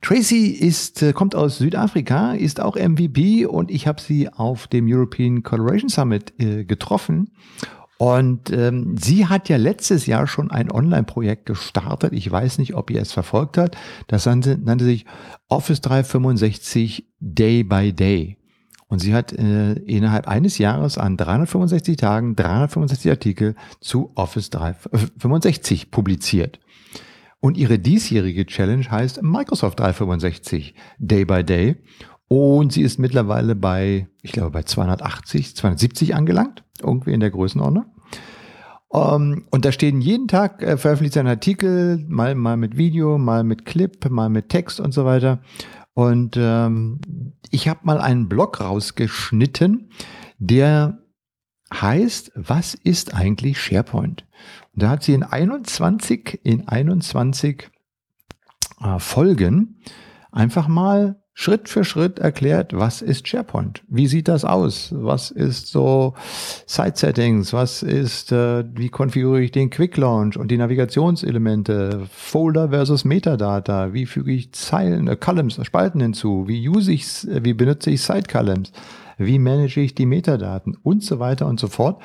Tracy 0.00 0.46
ist, 0.46 1.02
äh, 1.02 1.12
kommt 1.12 1.34
aus 1.34 1.58
Südafrika, 1.58 2.32
ist 2.32 2.60
auch 2.60 2.76
MVP 2.76 3.46
und 3.46 3.70
ich 3.70 3.86
habe 3.86 4.00
sie 4.00 4.28
auf 4.28 4.66
dem 4.66 4.86
European 4.88 5.42
Collaboration 5.42 5.88
Summit 5.88 6.32
äh, 6.38 6.64
getroffen. 6.64 7.30
Und 7.98 8.50
ähm, 8.52 8.96
sie 8.96 9.26
hat 9.26 9.48
ja 9.48 9.56
letztes 9.56 10.06
Jahr 10.06 10.28
schon 10.28 10.52
ein 10.52 10.70
Online-Projekt 10.70 11.46
gestartet. 11.46 12.12
Ich 12.12 12.30
weiß 12.30 12.58
nicht, 12.58 12.74
ob 12.74 12.90
ihr 12.90 13.02
es 13.02 13.12
verfolgt 13.12 13.58
habt. 13.58 13.76
Das 14.06 14.24
nannte, 14.24 14.56
nannte 14.56 14.84
sich 14.84 15.04
Office 15.48 15.80
365 15.80 17.06
Day 17.18 17.64
by 17.64 17.92
Day. 17.92 18.36
Und 18.86 19.00
sie 19.00 19.14
hat 19.14 19.32
äh, 19.32 19.72
innerhalb 19.72 20.28
eines 20.28 20.58
Jahres 20.58 20.96
an 20.96 21.16
365 21.16 21.96
Tagen 21.96 22.36
365 22.36 23.10
Artikel 23.10 23.54
zu 23.80 24.12
Office 24.14 24.50
365 24.50 25.90
publiziert. 25.90 26.60
Und 27.40 27.56
ihre 27.56 27.78
diesjährige 27.78 28.46
Challenge 28.46 28.90
heißt 28.90 29.22
Microsoft 29.22 29.78
365 29.78 30.74
Day 30.98 31.24
by 31.24 31.44
Day. 31.44 31.76
Und 32.28 32.72
sie 32.72 32.82
ist 32.82 32.98
mittlerweile 32.98 33.54
bei, 33.54 34.08
ich 34.22 34.32
glaube, 34.32 34.50
bei 34.50 34.62
280, 34.62 35.56
270 35.56 36.14
angelangt, 36.14 36.64
irgendwie 36.82 37.12
in 37.12 37.20
der 37.20 37.30
Größenordnung. 37.30 37.86
Um, 38.90 39.32
ähm, 39.32 39.44
und 39.50 39.66
da 39.66 39.72
stehen 39.72 40.00
jeden 40.00 40.28
Tag, 40.28 40.62
äh, 40.62 40.78
veröffentlicht 40.78 41.18
ein 41.18 41.26
Artikel, 41.26 42.02
mal, 42.08 42.34
mal 42.34 42.56
mit 42.56 42.78
Video, 42.78 43.18
mal 43.18 43.44
mit 43.44 43.66
Clip, 43.66 44.08
mal 44.08 44.30
mit 44.30 44.48
Text 44.48 44.80
und 44.80 44.92
so 44.92 45.04
weiter. 45.04 45.40
Und 45.92 46.36
ähm, 46.38 47.00
ich 47.50 47.68
habe 47.68 47.80
mal 47.82 48.00
einen 48.00 48.28
Blog 48.28 48.60
rausgeschnitten, 48.60 49.90
der 50.38 50.98
heißt, 51.72 52.32
was 52.34 52.74
ist 52.74 53.14
eigentlich 53.14 53.60
SharePoint? 53.60 54.26
Und 54.74 54.82
da 54.82 54.90
hat 54.90 55.02
sie 55.02 55.14
in 55.14 55.22
21, 55.22 56.40
in 56.42 56.68
21 56.68 57.70
äh, 58.80 58.98
Folgen 58.98 59.80
einfach 60.32 60.68
mal 60.68 61.22
Schritt 61.40 61.68
für 61.68 61.84
Schritt 61.84 62.18
erklärt, 62.18 62.72
was 62.72 63.00
ist 63.00 63.28
SharePoint? 63.28 63.84
Wie 63.86 64.08
sieht 64.08 64.26
das 64.26 64.44
aus? 64.44 64.92
Was 64.92 65.30
ist 65.30 65.68
so 65.68 66.14
Site 66.66 66.94
Settings? 66.96 67.52
Was 67.52 67.84
ist, 67.84 68.32
äh, 68.32 68.64
wie 68.74 68.88
konfiguriere 68.88 69.44
ich 69.44 69.52
den 69.52 69.70
Quick 69.70 69.96
Launch 69.96 70.36
und 70.36 70.50
die 70.50 70.56
Navigationselemente? 70.56 72.08
Folder 72.10 72.70
versus 72.70 73.04
Metadata? 73.04 73.92
Wie 73.92 74.06
füge 74.06 74.32
ich 74.32 74.50
Zeilen, 74.50 75.06
äh, 75.06 75.14
Columns, 75.14 75.64
Spalten 75.64 76.00
hinzu? 76.00 76.48
Wie 76.48 76.68
use 76.68 76.90
ich, 76.90 77.06
äh, 77.28 77.44
wie 77.44 77.54
benutze 77.54 77.92
ich 77.92 78.02
Site 78.02 78.26
Columns? 78.28 78.72
Wie 79.16 79.38
manage 79.38 79.80
ich 79.80 79.94
die 79.94 80.06
Metadaten? 80.06 80.76
Und 80.82 81.04
so 81.04 81.20
weiter 81.20 81.46
und 81.46 81.60
so 81.60 81.68
fort. 81.68 82.02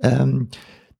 Ähm, 0.00 0.46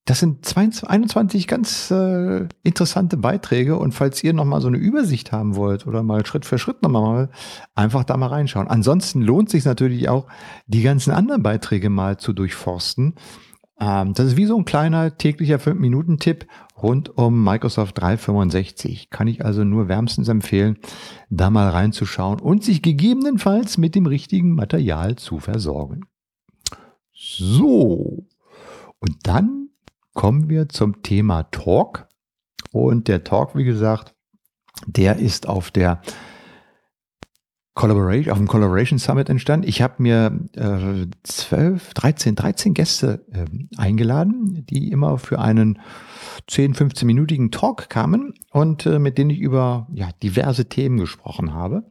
das 0.07 0.21
sind 0.21 0.45
22, 0.45 0.89
21 0.89 1.47
ganz 1.47 1.91
äh, 1.91 2.47
interessante 2.63 3.17
Beiträge 3.17 3.79
und 3.79 3.93
falls 3.93 4.23
ihr 4.23 4.35
nochmal 4.35 4.61
so 4.61 4.69
eine 4.69 4.77
Übersicht 4.77 5.33
haben 5.33 5.57
wollt 5.57 5.87
oder 5.87 6.03
mal 6.03 6.27
Schritt 6.27 6.45
für 6.45 6.59
Schritt 6.59 6.83
nochmal, 6.83 7.31
einfach 7.75 8.05
da 8.05 8.17
mal 8.19 8.27
reinschauen. 8.27 8.69
Ansonsten 8.69 9.23
lohnt 9.23 9.49
sich 9.49 9.65
natürlich 9.65 10.11
auch, 10.11 10.27
die 10.67 10.83
ganzen 10.83 11.11
anderen 11.11 11.43
Beiträge 11.43 11.89
mal 11.89 12.19
zu 12.19 12.35
durchforsten. 12.35 13.15
Ähm, 13.81 14.13
das 14.13 14.27
ist 14.27 14.37
wie 14.37 14.45
so 14.45 14.59
ein 14.59 14.67
kleiner 14.67 15.17
täglicher 15.17 15.57
5-Minuten-Tipp 15.57 16.47
rund 16.83 17.17
um 17.17 17.43
Microsoft 17.43 17.99
365. 17.99 19.09
Kann 19.09 19.27
ich 19.27 19.43
also 19.43 19.65
nur 19.65 19.89
wärmstens 19.89 20.29
empfehlen, 20.29 20.77
da 21.31 21.49
mal 21.49 21.71
reinzuschauen 21.71 22.41
und 22.41 22.63
sich 22.63 22.83
gegebenenfalls 22.83 23.79
mit 23.79 23.95
dem 23.95 24.05
richtigen 24.05 24.55
Material 24.55 25.17
zu 25.17 25.39
versorgen. 25.39 26.03
So. 27.15 28.27
Und 29.01 29.17
dann 29.23 29.64
kommen 30.15 30.49
wir 30.49 30.69
zum 30.69 31.03
Thema 31.03 31.45
Talk. 31.45 32.09
Und 32.73 33.09
der 33.09 33.25
Talk, 33.25 33.55
wie 33.55 33.65
gesagt, 33.65 34.15
der 34.87 35.19
ist 35.19 35.47
auf 35.49 35.71
der 35.71 36.01
Collaboration, 37.75 38.33
auf 38.33 38.39
dem 38.39 38.47
Collaboration 38.47 38.99
Summit 39.01 39.29
entstanden. 39.29 39.69
Ich 39.69 39.83
habe 39.83 39.95
mir 39.99 40.39
äh, 40.55 41.07
12, 41.25 41.95
13, 41.95 42.37
13 42.37 42.73
Gäste 42.73 43.27
äh, 43.33 43.47
eingeladen, 43.77 44.65
die 44.71 44.93
immer 44.93 45.19
für 45.19 45.41
einen 45.41 45.81
10, 46.47 46.75
15-minütigen 46.75 47.51
Talk 47.51 47.89
kamen 47.89 48.35
und 48.53 48.87
äh, 48.87 49.01
mit 49.01 49.19
denen 49.19 49.31
ich 49.31 49.41
über 49.41 49.89
ja, 49.93 50.09
diverse 50.23 50.69
Themen 50.69 50.99
gesprochen 50.99 51.53
habe. 51.53 51.83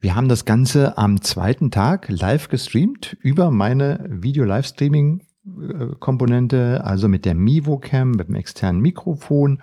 Wir 0.00 0.14
haben 0.14 0.28
das 0.28 0.44
Ganze 0.44 0.98
am 0.98 1.22
zweiten 1.22 1.70
Tag 1.70 2.08
live 2.10 2.48
gestreamt 2.48 3.16
über 3.20 3.50
meine 3.50 4.06
Video-Livestreaming 4.10 5.22
Komponente, 6.00 6.84
also 6.84 7.08
mit 7.08 7.24
der 7.24 7.34
Mivocam, 7.34 8.12
mit 8.12 8.28
dem 8.28 8.34
externen 8.34 8.80
Mikrofon, 8.80 9.62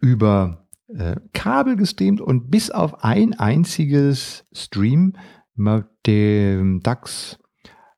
über 0.00 0.66
äh, 0.88 1.16
Kabel 1.32 1.76
gestreamt 1.76 2.20
und 2.20 2.50
bis 2.50 2.70
auf 2.70 3.04
ein 3.04 3.34
einziges 3.34 4.44
Stream 4.52 5.14
mit 5.54 5.86
dem 6.06 6.82
DAX 6.82 7.38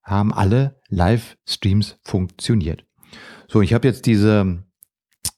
haben 0.03 0.33
alle 0.33 0.81
Livestreams 0.89 1.99
funktioniert. 2.03 2.85
So, 3.49 3.63
ich 3.63 3.73
habe 3.73 3.87
jetzt 3.87 4.07
diese 4.07 4.65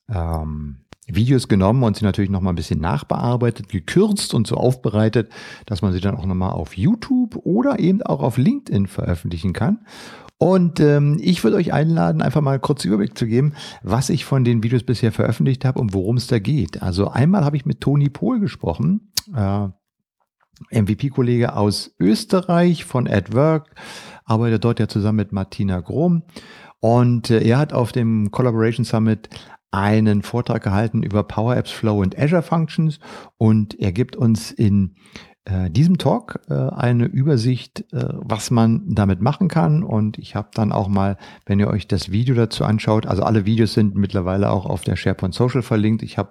ähm, 0.08 0.86
Videos 1.06 1.46
genommen 1.46 1.84
und 1.84 1.96
sie 1.96 2.04
natürlich 2.04 2.30
noch 2.30 2.40
mal 2.40 2.50
ein 2.50 2.56
bisschen 2.56 2.80
nachbearbeitet, 2.80 3.68
gekürzt 3.68 4.34
und 4.34 4.46
so 4.46 4.56
aufbereitet, 4.56 5.30
dass 5.66 5.82
man 5.82 5.92
sie 5.92 6.00
dann 6.00 6.16
auch 6.16 6.26
noch 6.26 6.34
mal 6.34 6.50
auf 6.50 6.76
YouTube 6.76 7.36
oder 7.44 7.78
eben 7.78 8.02
auch 8.02 8.22
auf 8.22 8.38
LinkedIn 8.38 8.86
veröffentlichen 8.88 9.52
kann. 9.52 9.86
Und 10.38 10.80
ähm, 10.80 11.18
ich 11.20 11.44
würde 11.44 11.56
euch 11.56 11.72
einladen, 11.72 12.20
einfach 12.20 12.42
mal 12.42 12.60
kurz 12.60 12.84
Überblick 12.84 13.16
zu 13.16 13.26
geben, 13.26 13.54
was 13.82 14.10
ich 14.10 14.24
von 14.24 14.44
den 14.44 14.62
Videos 14.62 14.82
bisher 14.82 15.12
veröffentlicht 15.12 15.64
habe 15.64 15.80
und 15.80 15.94
worum 15.94 16.18
es 16.18 16.26
da 16.26 16.38
geht. 16.38 16.82
Also 16.82 17.08
einmal 17.08 17.44
habe 17.44 17.56
ich 17.56 17.64
mit 17.64 17.80
Toni 17.80 18.10
Pohl 18.10 18.40
gesprochen, 18.40 19.12
äh, 19.34 19.68
MVP-Kollege 20.70 21.54
aus 21.54 21.94
Österreich 21.98 22.84
von 22.84 23.08
AdWork, 23.08 23.74
arbeitet 24.24 24.64
dort 24.64 24.80
ja 24.80 24.88
zusammen 24.88 25.16
mit 25.16 25.32
Martina 25.32 25.80
Grom. 25.80 26.24
Und 26.80 27.30
äh, 27.30 27.42
er 27.42 27.58
hat 27.58 27.72
auf 27.72 27.92
dem 27.92 28.30
Collaboration 28.30 28.84
Summit 28.84 29.30
einen 29.70 30.22
Vortrag 30.22 30.62
gehalten 30.62 31.02
über 31.02 31.22
Power 31.22 31.56
Apps 31.56 31.70
Flow 31.70 32.00
und 32.00 32.18
Azure 32.18 32.42
Functions 32.42 32.98
und 33.36 33.78
er 33.78 33.92
gibt 33.92 34.16
uns 34.16 34.50
in 34.50 34.94
äh, 35.46 35.70
diesem 35.70 35.96
Talk 35.96 36.40
äh, 36.48 36.54
eine 36.54 37.04
Übersicht, 37.04 37.84
äh, 37.92 38.08
was 38.14 38.50
man 38.50 38.82
damit 38.94 39.20
machen 39.20 39.46
kann. 39.46 39.84
Und 39.84 40.18
ich 40.18 40.34
habe 40.34 40.48
dann 40.52 40.72
auch 40.72 40.88
mal, 40.88 41.16
wenn 41.46 41.60
ihr 41.60 41.68
euch 41.68 41.86
das 41.86 42.10
Video 42.10 42.34
dazu 42.34 42.64
anschaut, 42.64 43.06
also 43.06 43.22
alle 43.22 43.46
Videos 43.46 43.72
sind 43.72 43.94
mittlerweile 43.94 44.50
auch 44.50 44.66
auf 44.66 44.82
der 44.82 44.96
SharePoint 44.96 45.34
Social 45.34 45.62
verlinkt. 45.62 46.02
Ich 46.02 46.18
habe 46.18 46.30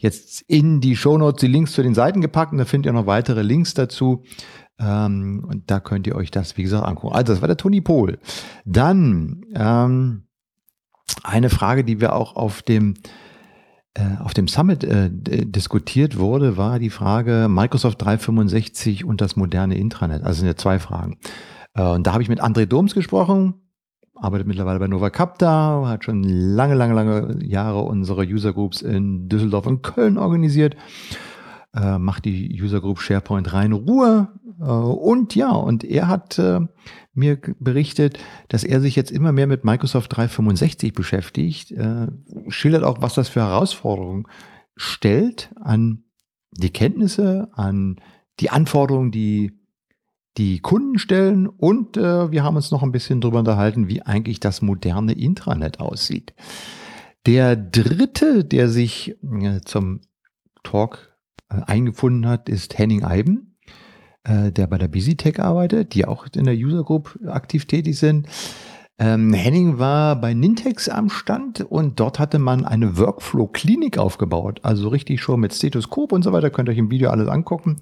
jetzt 0.00 0.42
in 0.42 0.80
die 0.80 0.94
Show 0.94 1.18
Notes 1.18 1.40
die 1.40 1.48
Links 1.48 1.72
zu 1.72 1.82
den 1.82 1.94
Seiten 1.94 2.20
gepackt 2.20 2.52
und 2.52 2.58
da 2.58 2.64
findet 2.64 2.86
ihr 2.86 2.92
noch 2.92 3.06
weitere 3.06 3.42
Links 3.42 3.74
dazu. 3.74 4.22
Ähm, 4.78 5.44
und 5.48 5.68
da 5.68 5.80
könnt 5.80 6.06
ihr 6.06 6.14
euch 6.14 6.30
das, 6.30 6.56
wie 6.56 6.62
gesagt, 6.62 6.86
angucken. 6.86 7.16
Also, 7.16 7.32
das 7.32 7.42
war 7.42 7.48
der 7.48 7.56
Toni 7.56 7.80
Pohl. 7.80 8.20
Dann 8.64 9.42
ähm, 9.56 10.28
eine 11.24 11.50
Frage, 11.50 11.82
die 11.82 12.00
wir 12.00 12.14
auch 12.14 12.36
auf 12.36 12.62
dem 12.62 12.94
auf 14.20 14.32
dem 14.32 14.48
Summit 14.48 14.84
äh, 14.84 15.10
diskutiert 15.10 16.18
wurde, 16.18 16.56
war 16.56 16.78
die 16.78 16.90
Frage 16.90 17.48
Microsoft 17.50 18.00
365 18.00 19.04
und 19.04 19.20
das 19.20 19.36
moderne 19.36 19.76
Intranet. 19.76 20.22
Also 20.22 20.40
sind 20.40 20.46
ja 20.46 20.56
zwei 20.56 20.78
Fragen. 20.78 21.18
Äh, 21.74 21.82
und 21.82 22.06
da 22.06 22.12
habe 22.12 22.22
ich 22.22 22.28
mit 22.28 22.42
André 22.42 22.66
Doms 22.66 22.94
gesprochen, 22.94 23.54
arbeitet 24.14 24.46
mittlerweile 24.46 24.78
bei 24.78 24.88
Nova 24.88 25.10
Capta, 25.10 25.84
hat 25.86 26.04
schon 26.04 26.22
lange, 26.22 26.74
lange, 26.74 26.94
lange 26.94 27.44
Jahre 27.44 27.82
unsere 27.82 28.22
User 28.22 28.52
Groups 28.52 28.82
in 28.82 29.28
Düsseldorf 29.28 29.66
und 29.66 29.82
Köln 29.82 30.18
organisiert, 30.18 30.76
äh, 31.74 31.98
macht 31.98 32.24
die 32.24 32.60
User 32.62 32.80
Group 32.80 33.00
SharePoint 33.00 33.52
rein 33.52 33.72
Ruhe. 33.72 34.28
Äh, 34.62 34.66
und 34.66 35.34
ja, 35.34 35.50
und 35.50 35.84
er 35.84 36.08
hat 36.08 36.38
äh, 36.38 36.60
mir 37.12 37.38
berichtet, 37.58 38.18
dass 38.48 38.64
er 38.64 38.80
sich 38.80 38.96
jetzt 38.96 39.10
immer 39.10 39.32
mehr 39.32 39.46
mit 39.46 39.64
Microsoft 39.64 40.16
365 40.16 40.92
beschäftigt, 40.94 41.72
äh, 41.72 42.06
schildert 42.48 42.84
auch, 42.84 43.02
was 43.02 43.14
das 43.14 43.28
für 43.28 43.40
Herausforderungen 43.40 44.26
stellt 44.76 45.50
an 45.60 46.04
die 46.52 46.70
Kenntnisse, 46.70 47.48
an 47.52 47.96
die 48.40 48.50
Anforderungen, 48.50 49.10
die 49.10 49.58
die 50.38 50.60
Kunden 50.60 50.98
stellen 50.98 51.46
und 51.46 51.96
wir 51.96 52.42
haben 52.42 52.56
uns 52.56 52.70
noch 52.70 52.82
ein 52.82 52.90
bisschen 52.90 53.20
drüber 53.20 53.40
unterhalten, 53.40 53.88
wie 53.88 54.00
eigentlich 54.00 54.40
das 54.40 54.62
moderne 54.62 55.12
Intranet 55.12 55.78
aussieht. 55.78 56.32
Der 57.26 57.54
dritte, 57.54 58.42
der 58.42 58.70
sich 58.70 59.14
zum 59.66 60.00
Talk 60.62 61.14
eingefunden 61.48 62.26
hat, 62.26 62.48
ist 62.48 62.78
Henning 62.78 63.04
Eiben 63.04 63.51
äh, 64.24 64.52
der 64.52 64.66
bei 64.66 64.78
der 64.78 64.88
BusyTech 64.88 65.40
arbeitet, 65.40 65.94
die 65.94 66.06
auch 66.06 66.26
in 66.34 66.44
der 66.44 66.54
User 66.54 66.84
Group 66.84 67.18
aktiv 67.26 67.66
tätig 67.66 67.98
sind. 67.98 68.28
Ähm, 68.98 69.32
Henning 69.32 69.78
war 69.78 70.16
bei 70.16 70.34
Nintex 70.34 70.88
am 70.88 71.08
Stand 71.08 71.60
und 71.62 71.98
dort 71.98 72.18
hatte 72.18 72.38
man 72.38 72.64
eine 72.64 72.98
Workflow-Klinik 72.98 73.98
aufgebaut. 73.98 74.60
Also 74.62 74.88
richtig 74.88 75.20
schon 75.20 75.40
mit 75.40 75.54
Stethoskop 75.54 76.12
und 76.12 76.22
so 76.22 76.32
weiter. 76.32 76.50
Könnt 76.50 76.68
ihr 76.68 76.72
euch 76.72 76.78
im 76.78 76.90
Video 76.90 77.10
alles 77.10 77.28
angucken. 77.28 77.80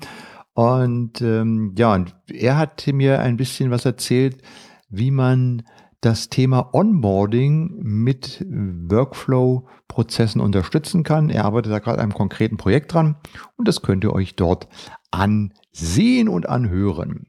Und 0.54 1.20
ähm, 1.20 1.74
ja, 1.76 1.94
und 1.94 2.14
er 2.32 2.56
hat 2.56 2.86
mir 2.86 3.20
ein 3.20 3.36
bisschen 3.36 3.70
was 3.70 3.84
erzählt, 3.84 4.38
wie 4.88 5.10
man 5.10 5.62
das 6.00 6.30
Thema 6.30 6.70
Onboarding 6.72 7.78
mit 7.82 8.46
Workflow-Prozessen 8.48 10.40
unterstützen 10.40 11.02
kann. 11.02 11.28
Er 11.28 11.44
arbeitet 11.44 11.72
da 11.72 11.78
gerade 11.78 11.98
an 11.98 12.04
einem 12.04 12.14
konkreten 12.14 12.56
Projekt 12.56 12.94
dran 12.94 13.16
und 13.56 13.68
das 13.68 13.82
könnt 13.82 14.04
ihr 14.04 14.14
euch 14.14 14.36
dort 14.36 14.68
ansehen 15.74 16.28
und 16.28 16.48
anhören. 16.48 17.26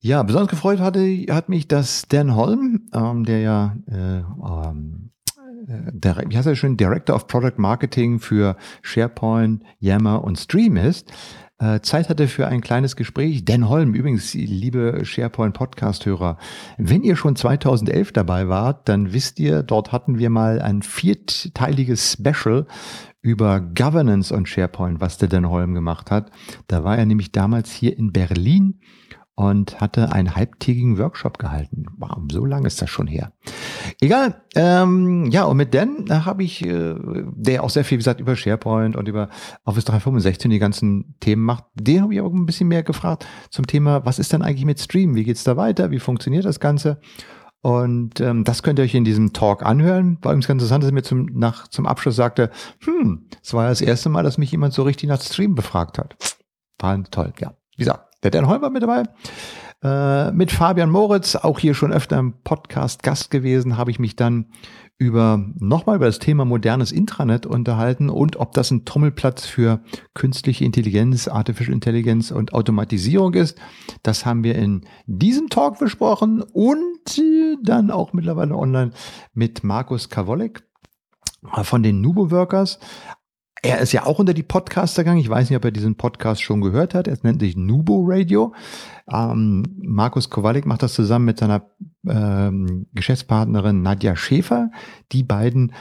Ja, 0.00 0.22
besonders 0.22 0.50
gefreut 0.50 0.80
hatte, 0.80 1.00
hat 1.30 1.48
mich, 1.48 1.66
dass 1.68 2.06
Dan 2.08 2.36
Holm, 2.36 2.88
ähm, 2.92 3.24
der 3.24 3.40
ja, 3.40 3.76
äh, 3.88 4.18
ähm, 4.18 5.10
äh, 5.66 5.90
der, 5.92 6.22
wie 6.28 6.36
heißt 6.36 6.46
er 6.46 6.54
schon, 6.54 6.76
Director 6.76 7.16
of 7.16 7.26
Product 7.26 7.54
Marketing 7.56 8.20
für 8.20 8.56
SharePoint, 8.82 9.62
Yammer 9.80 10.22
und 10.22 10.38
Stream 10.38 10.76
ist, 10.76 11.12
äh, 11.58 11.80
Zeit 11.80 12.10
hatte 12.10 12.28
für 12.28 12.46
ein 12.46 12.60
kleines 12.60 12.96
Gespräch. 12.96 13.44
Dan 13.46 13.68
Holm, 13.68 13.94
übrigens, 13.94 14.34
liebe 14.34 15.00
SharePoint 15.04 15.54
Podcast-Hörer, 15.54 16.36
wenn 16.76 17.02
ihr 17.02 17.16
schon 17.16 17.34
2011 17.34 18.12
dabei 18.12 18.48
wart, 18.48 18.88
dann 18.88 19.14
wisst 19.14 19.40
ihr, 19.40 19.62
dort 19.62 19.90
hatten 19.90 20.18
wir 20.18 20.28
mal 20.28 20.60
ein 20.60 20.82
vierteiliges 20.82 22.12
Special 22.12 22.66
über 23.26 23.60
Governance 23.60 24.32
und 24.32 24.48
SharePoint, 24.48 25.00
was 25.00 25.18
der 25.18 25.28
Dan 25.28 25.50
Holm 25.50 25.74
gemacht 25.74 26.10
hat. 26.10 26.30
Da 26.68 26.84
war 26.84 26.96
er 26.96 27.06
nämlich 27.06 27.32
damals 27.32 27.72
hier 27.72 27.98
in 27.98 28.12
Berlin 28.12 28.80
und 29.34 29.80
hatte 29.80 30.12
einen 30.12 30.34
halbtägigen 30.34 30.96
Workshop 30.96 31.38
gehalten. 31.38 31.84
Wow, 31.98 32.18
so 32.32 32.46
lange 32.46 32.68
ist 32.68 32.80
das 32.80 32.88
schon 32.88 33.06
her. 33.06 33.32
Egal. 34.00 34.42
Ähm, 34.54 35.26
ja, 35.30 35.44
und 35.44 35.58
mit 35.58 35.74
Dan 35.74 36.06
habe 36.24 36.42
ich, 36.42 36.64
äh, 36.64 36.94
der 37.34 37.62
auch 37.62 37.68
sehr 37.68 37.84
viel, 37.84 37.98
gesagt, 37.98 38.20
über 38.20 38.34
SharePoint 38.34 38.96
und 38.96 39.08
über 39.08 39.28
Office 39.64 39.84
365 39.84 40.50
die 40.50 40.58
ganzen 40.58 41.16
Themen 41.20 41.42
macht, 41.42 41.64
den 41.74 42.02
habe 42.02 42.14
ich 42.14 42.20
auch 42.20 42.32
ein 42.32 42.46
bisschen 42.46 42.68
mehr 42.68 42.82
gefragt 42.82 43.26
zum 43.50 43.66
Thema, 43.66 44.06
was 44.06 44.18
ist 44.18 44.32
denn 44.32 44.42
eigentlich 44.42 44.64
mit 44.64 44.80
Stream? 44.80 45.14
Wie 45.14 45.24
geht's 45.24 45.44
da 45.44 45.56
weiter? 45.56 45.90
Wie 45.90 45.98
funktioniert 45.98 46.46
das 46.46 46.60
Ganze? 46.60 46.98
Und 47.66 48.20
ähm, 48.20 48.44
das 48.44 48.62
könnt 48.62 48.78
ihr 48.78 48.84
euch 48.84 48.94
in 48.94 49.02
diesem 49.02 49.32
Talk 49.32 49.64
anhören. 49.64 50.18
War 50.22 50.30
übrigens 50.30 50.46
ganz 50.46 50.62
interessant, 50.62 50.84
dass 50.84 50.90
er 50.92 50.94
mir 50.94 51.02
zum, 51.02 51.26
nach, 51.32 51.66
zum 51.66 51.84
Abschluss 51.84 52.14
sagte, 52.14 52.52
hm, 52.84 53.26
es 53.42 53.54
war 53.54 53.68
das 53.68 53.80
erste 53.80 54.08
Mal, 54.08 54.22
dass 54.22 54.38
mich 54.38 54.52
jemand 54.52 54.72
so 54.72 54.84
richtig 54.84 55.08
nach 55.08 55.20
Stream 55.20 55.56
befragt 55.56 55.98
hat. 55.98 56.14
War 56.78 57.02
toll, 57.10 57.32
ja. 57.40 57.54
wie 57.72 57.82
gesagt, 57.82 58.22
der 58.22 58.30
Dan 58.30 58.46
Holm 58.46 58.62
war 58.62 58.70
mit 58.70 58.84
dabei. 58.84 59.02
Äh, 59.82 60.30
mit 60.30 60.52
Fabian 60.52 60.90
Moritz, 60.90 61.34
auch 61.34 61.58
hier 61.58 61.74
schon 61.74 61.92
öfter 61.92 62.20
im 62.20 62.34
Podcast 62.44 63.02
Gast 63.02 63.32
gewesen, 63.32 63.76
habe 63.76 63.90
ich 63.90 63.98
mich 63.98 64.14
dann 64.14 64.46
über 64.98 65.44
nochmal 65.58 65.96
über 65.96 66.06
das 66.06 66.18
Thema 66.18 66.44
modernes 66.44 66.90
Intranet 66.90 67.44
unterhalten 67.44 68.08
und 68.08 68.36
ob 68.36 68.52
das 68.52 68.70
ein 68.70 68.86
Trommelplatz 68.86 69.44
für 69.44 69.80
künstliche 70.14 70.64
Intelligenz, 70.64 71.28
Artificial 71.28 71.74
Intelligence 71.74 72.32
und 72.32 72.54
Automatisierung 72.54 73.34
ist. 73.34 73.58
Das 74.02 74.24
haben 74.24 74.42
wir 74.42 74.54
in 74.54 74.86
diesem 75.06 75.50
Talk 75.50 75.78
besprochen 75.78 76.42
und 76.42 77.20
dann 77.62 77.90
auch 77.90 78.14
mittlerweile 78.14 78.56
online 78.56 78.92
mit 79.34 79.64
Markus 79.64 80.08
Kawolek 80.08 80.62
von 81.62 81.82
den 81.82 82.00
Nubo 82.00 82.30
Workers. 82.30 82.78
Er 83.62 83.78
ist 83.80 83.92
ja 83.92 84.04
auch 84.04 84.18
unter 84.18 84.34
die 84.34 84.42
Podcaster 84.42 85.02
gegangen. 85.02 85.20
Ich 85.20 85.28
weiß 85.28 85.48
nicht, 85.48 85.56
ob 85.56 85.64
er 85.64 85.70
diesen 85.70 85.96
Podcast 85.96 86.42
schon 86.42 86.60
gehört 86.60 86.94
hat. 86.94 87.08
Er 87.08 87.16
nennt 87.22 87.40
sich 87.40 87.56
Nubo 87.56 88.04
Radio. 88.06 88.54
Ähm, 89.10 89.64
Markus 89.78 90.30
Kowalik 90.30 90.66
macht 90.66 90.82
das 90.82 90.92
zusammen 90.92 91.24
mit 91.24 91.38
seiner 91.38 91.70
ähm, 92.06 92.86
Geschäftspartnerin 92.92 93.82
Nadja 93.82 94.14
Schäfer. 94.14 94.70
Die 95.12 95.22
beiden 95.22 95.72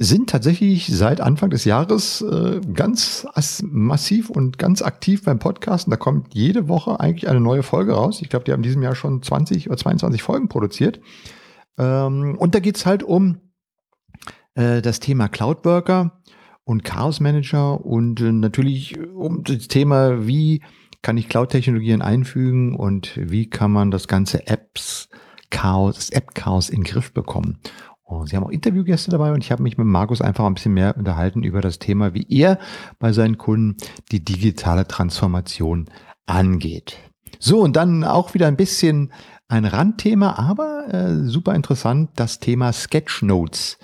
sind 0.00 0.30
tatsächlich 0.30 0.88
seit 0.88 1.20
Anfang 1.20 1.50
des 1.50 1.64
Jahres 1.64 2.22
äh, 2.22 2.60
ganz 2.74 3.26
massiv 3.62 4.30
und 4.30 4.58
ganz 4.58 4.82
aktiv 4.82 5.24
beim 5.24 5.38
Podcasten. 5.38 5.90
Da 5.90 5.96
kommt 5.96 6.34
jede 6.34 6.68
Woche 6.68 6.98
eigentlich 6.98 7.28
eine 7.28 7.40
neue 7.40 7.62
Folge 7.62 7.92
raus. 7.92 8.20
Ich 8.22 8.30
glaube, 8.30 8.44
die 8.44 8.52
haben 8.52 8.60
in 8.60 8.64
diesem 8.64 8.82
Jahr 8.82 8.94
schon 8.94 9.22
20 9.22 9.68
oder 9.68 9.76
22 9.76 10.22
Folgen 10.22 10.48
produziert. 10.48 11.00
Ähm, 11.78 12.36
und 12.38 12.54
da 12.54 12.60
geht's 12.60 12.86
halt 12.86 13.02
um 13.02 13.40
äh, 14.54 14.82
das 14.82 15.00
Thema 15.00 15.28
Cloudworker 15.28 16.21
und 16.64 16.84
Chaos 16.84 17.20
Manager 17.20 17.84
und 17.84 18.20
äh, 18.20 18.32
natürlich 18.32 18.98
um 18.98 19.42
das 19.44 19.68
Thema, 19.68 20.26
wie 20.26 20.62
kann 21.02 21.16
ich 21.16 21.28
Cloud-Technologien 21.28 22.02
einfügen 22.02 22.76
und 22.76 23.12
wie 23.16 23.50
kann 23.50 23.72
man 23.72 23.90
das 23.90 24.06
ganze 24.06 24.46
Apps 24.46 25.08
Chaos, 25.50 25.96
das 25.96 26.10
App-Chaos 26.10 26.70
in 26.70 26.80
den 26.80 26.84
Griff 26.84 27.12
bekommen. 27.12 27.58
Und 28.04 28.28
Sie 28.28 28.36
haben 28.36 28.44
auch 28.44 28.50
Interviewgäste 28.50 29.10
dabei 29.10 29.32
und 29.32 29.44
ich 29.44 29.52
habe 29.52 29.62
mich 29.62 29.78
mit 29.78 29.86
Markus 29.86 30.20
einfach 30.20 30.44
ein 30.44 30.54
bisschen 30.54 30.74
mehr 30.74 30.96
unterhalten 30.96 31.42
über 31.42 31.60
das 31.60 31.78
Thema, 31.78 32.14
wie 32.14 32.26
er 32.28 32.58
bei 32.98 33.12
seinen 33.12 33.38
Kunden 33.38 33.76
die 34.10 34.24
digitale 34.24 34.86
Transformation 34.86 35.86
angeht. 36.26 36.98
So, 37.38 37.60
und 37.60 37.76
dann 37.76 38.04
auch 38.04 38.34
wieder 38.34 38.46
ein 38.46 38.56
bisschen 38.56 39.12
ein 39.48 39.64
Randthema, 39.64 40.38
aber 40.38 40.92
äh, 40.92 41.28
super 41.28 41.54
interessant, 41.54 42.10
das 42.16 42.38
Thema 42.38 42.72
Sketchnotes. 42.72 43.78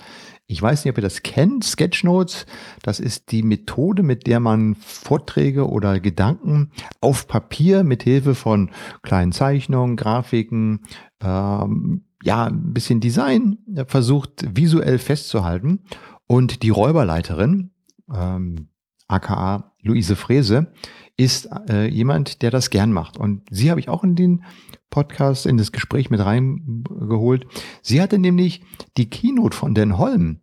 Ich 0.50 0.62
weiß 0.62 0.82
nicht, 0.82 0.92
ob 0.92 0.98
ihr 0.98 1.02
das 1.02 1.22
kennt. 1.22 1.62
Sketchnotes, 1.62 2.46
das 2.82 3.00
ist 3.00 3.32
die 3.32 3.42
Methode, 3.42 4.02
mit 4.02 4.26
der 4.26 4.40
man 4.40 4.76
Vorträge 4.76 5.68
oder 5.68 6.00
Gedanken 6.00 6.70
auf 7.02 7.28
Papier 7.28 7.84
mit 7.84 8.02
Hilfe 8.02 8.34
von 8.34 8.70
kleinen 9.02 9.32
Zeichnungen, 9.32 9.96
Grafiken, 9.96 10.80
ähm, 11.20 12.04
ja, 12.22 12.46
ein 12.46 12.72
bisschen 12.72 13.00
Design 13.00 13.58
versucht 13.86 14.46
visuell 14.56 14.98
festzuhalten. 14.98 15.80
Und 16.26 16.62
die 16.62 16.70
Räuberleiterin, 16.70 17.70
ähm, 18.12 18.68
aka 19.06 19.72
Luise 19.88 20.16
Frese, 20.16 20.72
ist 21.16 21.48
äh, 21.68 21.88
jemand, 21.88 22.42
der 22.42 22.50
das 22.50 22.70
gern 22.70 22.92
macht. 22.92 23.18
Und 23.18 23.42
sie 23.50 23.70
habe 23.70 23.80
ich 23.80 23.88
auch 23.88 24.04
in 24.04 24.14
den 24.14 24.44
Podcast, 24.88 25.46
in 25.46 25.58
das 25.58 25.72
Gespräch 25.72 26.10
mit 26.10 26.24
reingeholt. 26.24 27.46
Sie 27.82 28.00
hatte 28.00 28.18
nämlich 28.18 28.62
die 28.96 29.10
Keynote 29.10 29.56
von 29.56 29.74
Den 29.74 29.98
Holm 29.98 30.40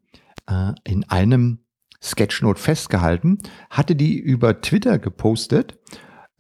äh, 0.48 0.74
in 0.84 1.06
einem 1.06 1.60
Sketchnote 2.04 2.62
festgehalten, 2.62 3.40
hatte 3.70 3.96
die 3.96 4.20
über 4.20 4.62
Twitter 4.62 5.00
gepostet. 5.00 5.80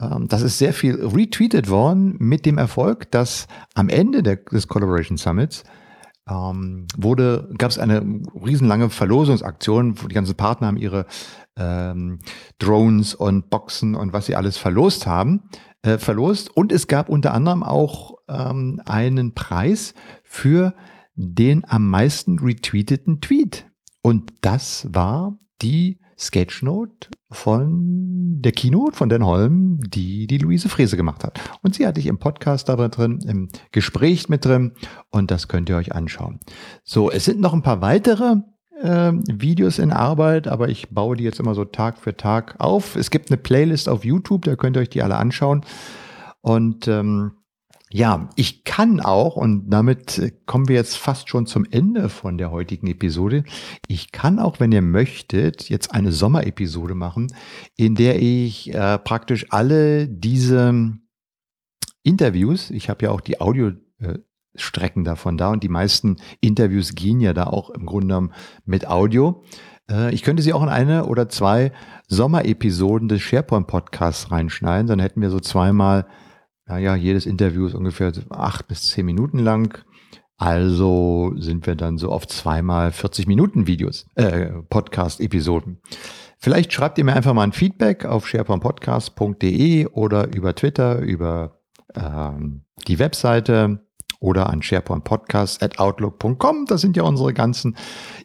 Ähm, 0.01 0.27
das 0.27 0.41
ist 0.41 0.57
sehr 0.57 0.73
viel 0.73 0.95
retweetet 0.95 1.69
worden 1.69 2.17
mit 2.19 2.45
dem 2.45 2.57
Erfolg, 2.57 3.09
dass 3.11 3.47
am 3.73 3.87
Ende 3.87 4.21
der, 4.21 4.35
des 4.35 4.67
Collaboration 4.67 5.17
Summits 5.17 5.63
ähm, 6.29 6.87
wurde, 6.97 7.49
gab 7.57 7.71
es 7.71 7.79
eine 7.79 8.01
riesenlange 8.33 8.89
Verlosungsaktion, 8.89 10.01
wo 10.01 10.07
die 10.07 10.15
ganzen 10.15 10.35
Partner 10.35 10.67
haben 10.67 10.77
ihre 10.77 11.05
ähm, 11.57 12.19
Drones 12.59 13.15
und 13.15 13.49
Boxen 13.49 13.95
und 13.95 14.13
was 14.13 14.25
sie 14.25 14.35
alles 14.35 14.57
verlost 14.57 15.07
haben, 15.07 15.49
äh, 15.81 15.97
verlost. 15.97 16.55
Und 16.55 16.71
es 16.71 16.87
gab 16.87 17.09
unter 17.09 17.33
anderem 17.33 17.63
auch 17.63 18.15
ähm, 18.27 18.81
einen 18.85 19.33
Preis 19.33 19.93
für 20.23 20.73
den 21.15 21.63
am 21.67 21.89
meisten 21.89 22.39
retweeteten 22.39 23.21
Tweet. 23.21 23.67
Und 24.01 24.33
das 24.41 24.87
war 24.91 25.37
die 25.61 25.99
Sketchnote 26.17 27.09
von 27.31 28.41
der 28.41 28.51
Keynote 28.51 28.95
von 28.95 29.09
Dan 29.09 29.25
Holm, 29.25 29.79
die 29.81 30.27
die 30.27 30.37
Luise 30.37 30.69
Frese 30.69 30.95
gemacht 30.95 31.23
hat. 31.23 31.39
Und 31.61 31.75
sie 31.75 31.85
hatte 31.85 31.99
ich 31.99 32.05
im 32.05 32.19
Podcast 32.19 32.69
dabei 32.69 32.87
drin, 32.87 33.19
im 33.27 33.49
Gespräch 33.71 34.29
mit 34.29 34.45
drin 34.45 34.73
und 35.09 35.31
das 35.31 35.47
könnt 35.47 35.69
ihr 35.69 35.75
euch 35.75 35.93
anschauen. 35.93 36.39
So, 36.83 37.11
es 37.11 37.25
sind 37.25 37.39
noch 37.39 37.53
ein 37.53 37.63
paar 37.63 37.81
weitere 37.81 38.37
äh, 38.85 39.13
Videos 39.27 39.79
in 39.79 39.91
Arbeit, 39.91 40.47
aber 40.47 40.69
ich 40.69 40.89
baue 40.89 41.17
die 41.17 41.23
jetzt 41.23 41.39
immer 41.39 41.55
so 41.55 41.65
Tag 41.65 41.97
für 41.97 42.15
Tag 42.15 42.55
auf. 42.59 42.95
Es 42.95 43.09
gibt 43.09 43.29
eine 43.29 43.37
Playlist 43.37 43.89
auf 43.89 44.05
YouTube, 44.05 44.45
da 44.45 44.55
könnt 44.55 44.77
ihr 44.77 44.81
euch 44.81 44.89
die 44.89 45.03
alle 45.03 45.17
anschauen. 45.17 45.65
Und 46.41 46.87
ähm, 46.87 47.31
ja, 47.91 48.29
ich 48.35 48.63
kann 48.63 48.99
auch, 48.99 49.35
und 49.35 49.69
damit 49.69 50.33
kommen 50.45 50.67
wir 50.67 50.75
jetzt 50.75 50.97
fast 50.97 51.29
schon 51.29 51.45
zum 51.45 51.65
Ende 51.69 52.09
von 52.09 52.37
der 52.37 52.51
heutigen 52.51 52.87
Episode, 52.87 53.43
ich 53.87 54.11
kann 54.11 54.39
auch, 54.39 54.59
wenn 54.59 54.71
ihr 54.71 54.81
möchtet, 54.81 55.69
jetzt 55.69 55.93
eine 55.93 56.11
Sommerepisode 56.11 56.93
machen, 56.93 57.27
in 57.77 57.95
der 57.95 58.21
ich 58.21 58.73
äh, 58.73 58.97
praktisch 58.97 59.45
alle 59.51 60.07
diese 60.07 60.93
Interviews, 62.03 62.69
ich 62.69 62.89
habe 62.89 63.05
ja 63.05 63.11
auch 63.11 63.21
die 63.21 63.39
Audio, 63.39 63.71
äh, 63.99 64.19
Strecken 64.55 65.03
davon 65.03 65.37
da 65.37 65.51
und 65.51 65.63
die 65.63 65.69
meisten 65.69 66.17
Interviews 66.41 66.95
gehen 66.95 67.19
ja 67.19 67.33
da 67.33 67.45
auch 67.47 67.69
im 67.69 67.85
Grunde 67.85 68.07
genommen 68.07 68.33
mit 68.65 68.87
Audio. 68.87 69.43
Äh, 69.89 70.13
ich 70.13 70.23
könnte 70.23 70.43
sie 70.43 70.53
auch 70.53 70.63
in 70.63 70.69
eine 70.69 71.05
oder 71.05 71.29
zwei 71.29 71.71
Sommerepisoden 72.07 73.07
des 73.07 73.21
SharePoint 73.21 73.67
Podcasts 73.67 74.31
reinschneiden, 74.31 74.87
dann 74.87 74.99
hätten 74.99 75.21
wir 75.21 75.29
so 75.29 75.39
zweimal, 75.39 76.07
naja, 76.65 76.95
jedes 76.95 77.25
Interview 77.25 77.65
ist 77.67 77.75
ungefähr 77.75 78.11
acht 78.29 78.67
bis 78.67 78.89
zehn 78.89 79.05
Minuten 79.05 79.39
lang. 79.39 79.83
Also 80.37 81.33
sind 81.37 81.65
wir 81.65 81.75
dann 81.75 81.97
so 81.97 82.11
auf 82.11 82.27
zweimal 82.27 82.91
40 82.91 83.25
Minuten 83.25 83.67
Videos, 83.67 84.07
äh, 84.15 84.47
Podcast-Episoden. 84.69 85.79
Vielleicht 86.37 86.73
schreibt 86.73 86.97
ihr 86.97 87.05
mir 87.05 87.15
einfach 87.15 87.33
mal 87.33 87.43
ein 87.43 87.53
Feedback 87.53 88.03
auf 88.03 88.27
sharepointpodcast.de 88.27 89.87
oder 89.87 90.35
über 90.35 90.53
Twitter, 90.53 90.99
über 90.99 91.61
ähm, 91.95 92.65
die 92.87 92.99
Webseite 92.99 93.84
oder 94.25 94.49
an 94.49 94.63
sharepointpodcast.outlook.com. 94.63 96.65
Das 96.65 96.81
sind 96.81 96.97
ja 96.97 97.03
unsere 97.03 97.31
ganzen 97.33 97.77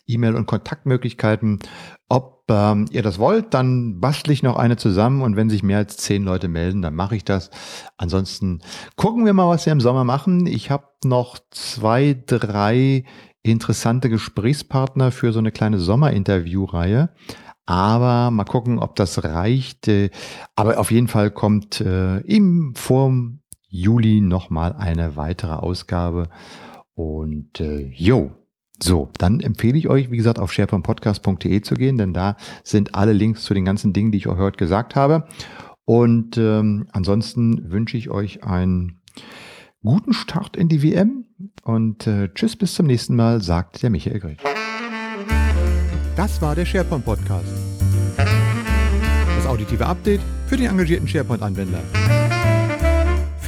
E-Mail- 0.06 0.34
und 0.34 0.46
Kontaktmöglichkeiten. 0.46 1.58
Ob 2.08 2.44
ähm, 2.48 2.86
ihr 2.90 3.02
das 3.02 3.18
wollt, 3.18 3.52
dann 3.54 4.00
bastle 4.00 4.32
ich 4.32 4.42
noch 4.42 4.56
eine 4.56 4.78
zusammen 4.78 5.22
und 5.22 5.36
wenn 5.36 5.50
sich 5.50 5.62
mehr 5.62 5.78
als 5.78 5.98
zehn 5.98 6.24
Leute 6.24 6.48
melden, 6.48 6.82
dann 6.82 6.94
mache 6.94 7.16
ich 7.16 7.24
das. 7.24 7.50
Ansonsten 7.98 8.60
gucken 8.96 9.26
wir 9.26 9.34
mal, 9.34 9.48
was 9.48 9.66
wir 9.66 9.72
im 9.72 9.80
Sommer 9.80 10.04
machen. 10.04 10.46
Ich 10.46 10.70
habe 10.70 10.86
noch 11.04 11.38
zwei, 11.50 12.16
drei 12.26 13.04
interessante 13.42 14.08
Gesprächspartner 14.08 15.12
für 15.12 15.32
so 15.32 15.38
eine 15.38 15.52
kleine 15.52 15.78
Sommerinterviewreihe. 15.78 17.10
Aber 17.66 18.30
mal 18.30 18.44
gucken, 18.44 18.78
ob 18.78 18.96
das 18.96 19.22
reicht. 19.22 19.90
Aber 20.56 20.80
auf 20.80 20.90
jeden 20.90 21.08
Fall 21.08 21.30
kommt 21.30 21.80
äh, 21.80 22.18
im 22.20 22.74
Form 22.74 23.39
Juli 23.70 24.20
nochmal 24.20 24.74
eine 24.74 25.16
weitere 25.16 25.54
Ausgabe. 25.54 26.28
Und 26.94 27.60
äh, 27.60 27.90
jo, 27.94 28.32
so, 28.82 29.10
dann 29.16 29.40
empfehle 29.40 29.78
ich 29.78 29.88
euch, 29.88 30.10
wie 30.10 30.16
gesagt, 30.16 30.38
auf 30.38 30.52
sharepointpodcast.de 30.52 31.60
zu 31.62 31.74
gehen, 31.74 31.96
denn 31.96 32.12
da 32.12 32.36
sind 32.64 32.94
alle 32.94 33.12
Links 33.12 33.44
zu 33.44 33.54
den 33.54 33.64
ganzen 33.64 33.92
Dingen, 33.92 34.10
die 34.10 34.18
ich 34.18 34.26
euch 34.26 34.38
heute 34.38 34.58
gesagt 34.58 34.96
habe. 34.96 35.26
Und 35.84 36.36
ähm, 36.36 36.88
ansonsten 36.92 37.70
wünsche 37.70 37.96
ich 37.96 38.10
euch 38.10 38.44
einen 38.44 39.00
guten 39.82 40.12
Start 40.12 40.56
in 40.56 40.68
die 40.68 40.82
WM 40.82 41.26
und 41.62 42.06
äh, 42.06 42.28
tschüss, 42.34 42.56
bis 42.56 42.74
zum 42.74 42.86
nächsten 42.86 43.16
Mal, 43.16 43.42
sagt 43.42 43.82
der 43.82 43.90
Michael 43.90 44.20
Grill. 44.20 44.36
Das 46.16 46.42
war 46.42 46.54
der 46.54 46.64
SharePoint 46.64 47.04
Podcast. 47.04 47.52
Das 48.16 49.46
auditive 49.46 49.86
Update 49.86 50.20
für 50.46 50.56
den 50.56 50.66
engagierten 50.66 51.08
SharePoint-Anwender. 51.08 51.80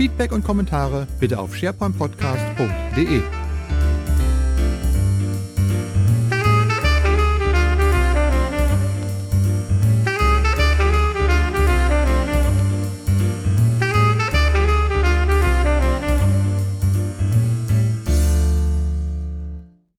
Feedback 0.03 0.33
und 0.33 0.43
Kommentare 0.43 1.07
bitte 1.21 1.39
auf 1.39 1.55
sharepointpodcast.de. 1.55 3.23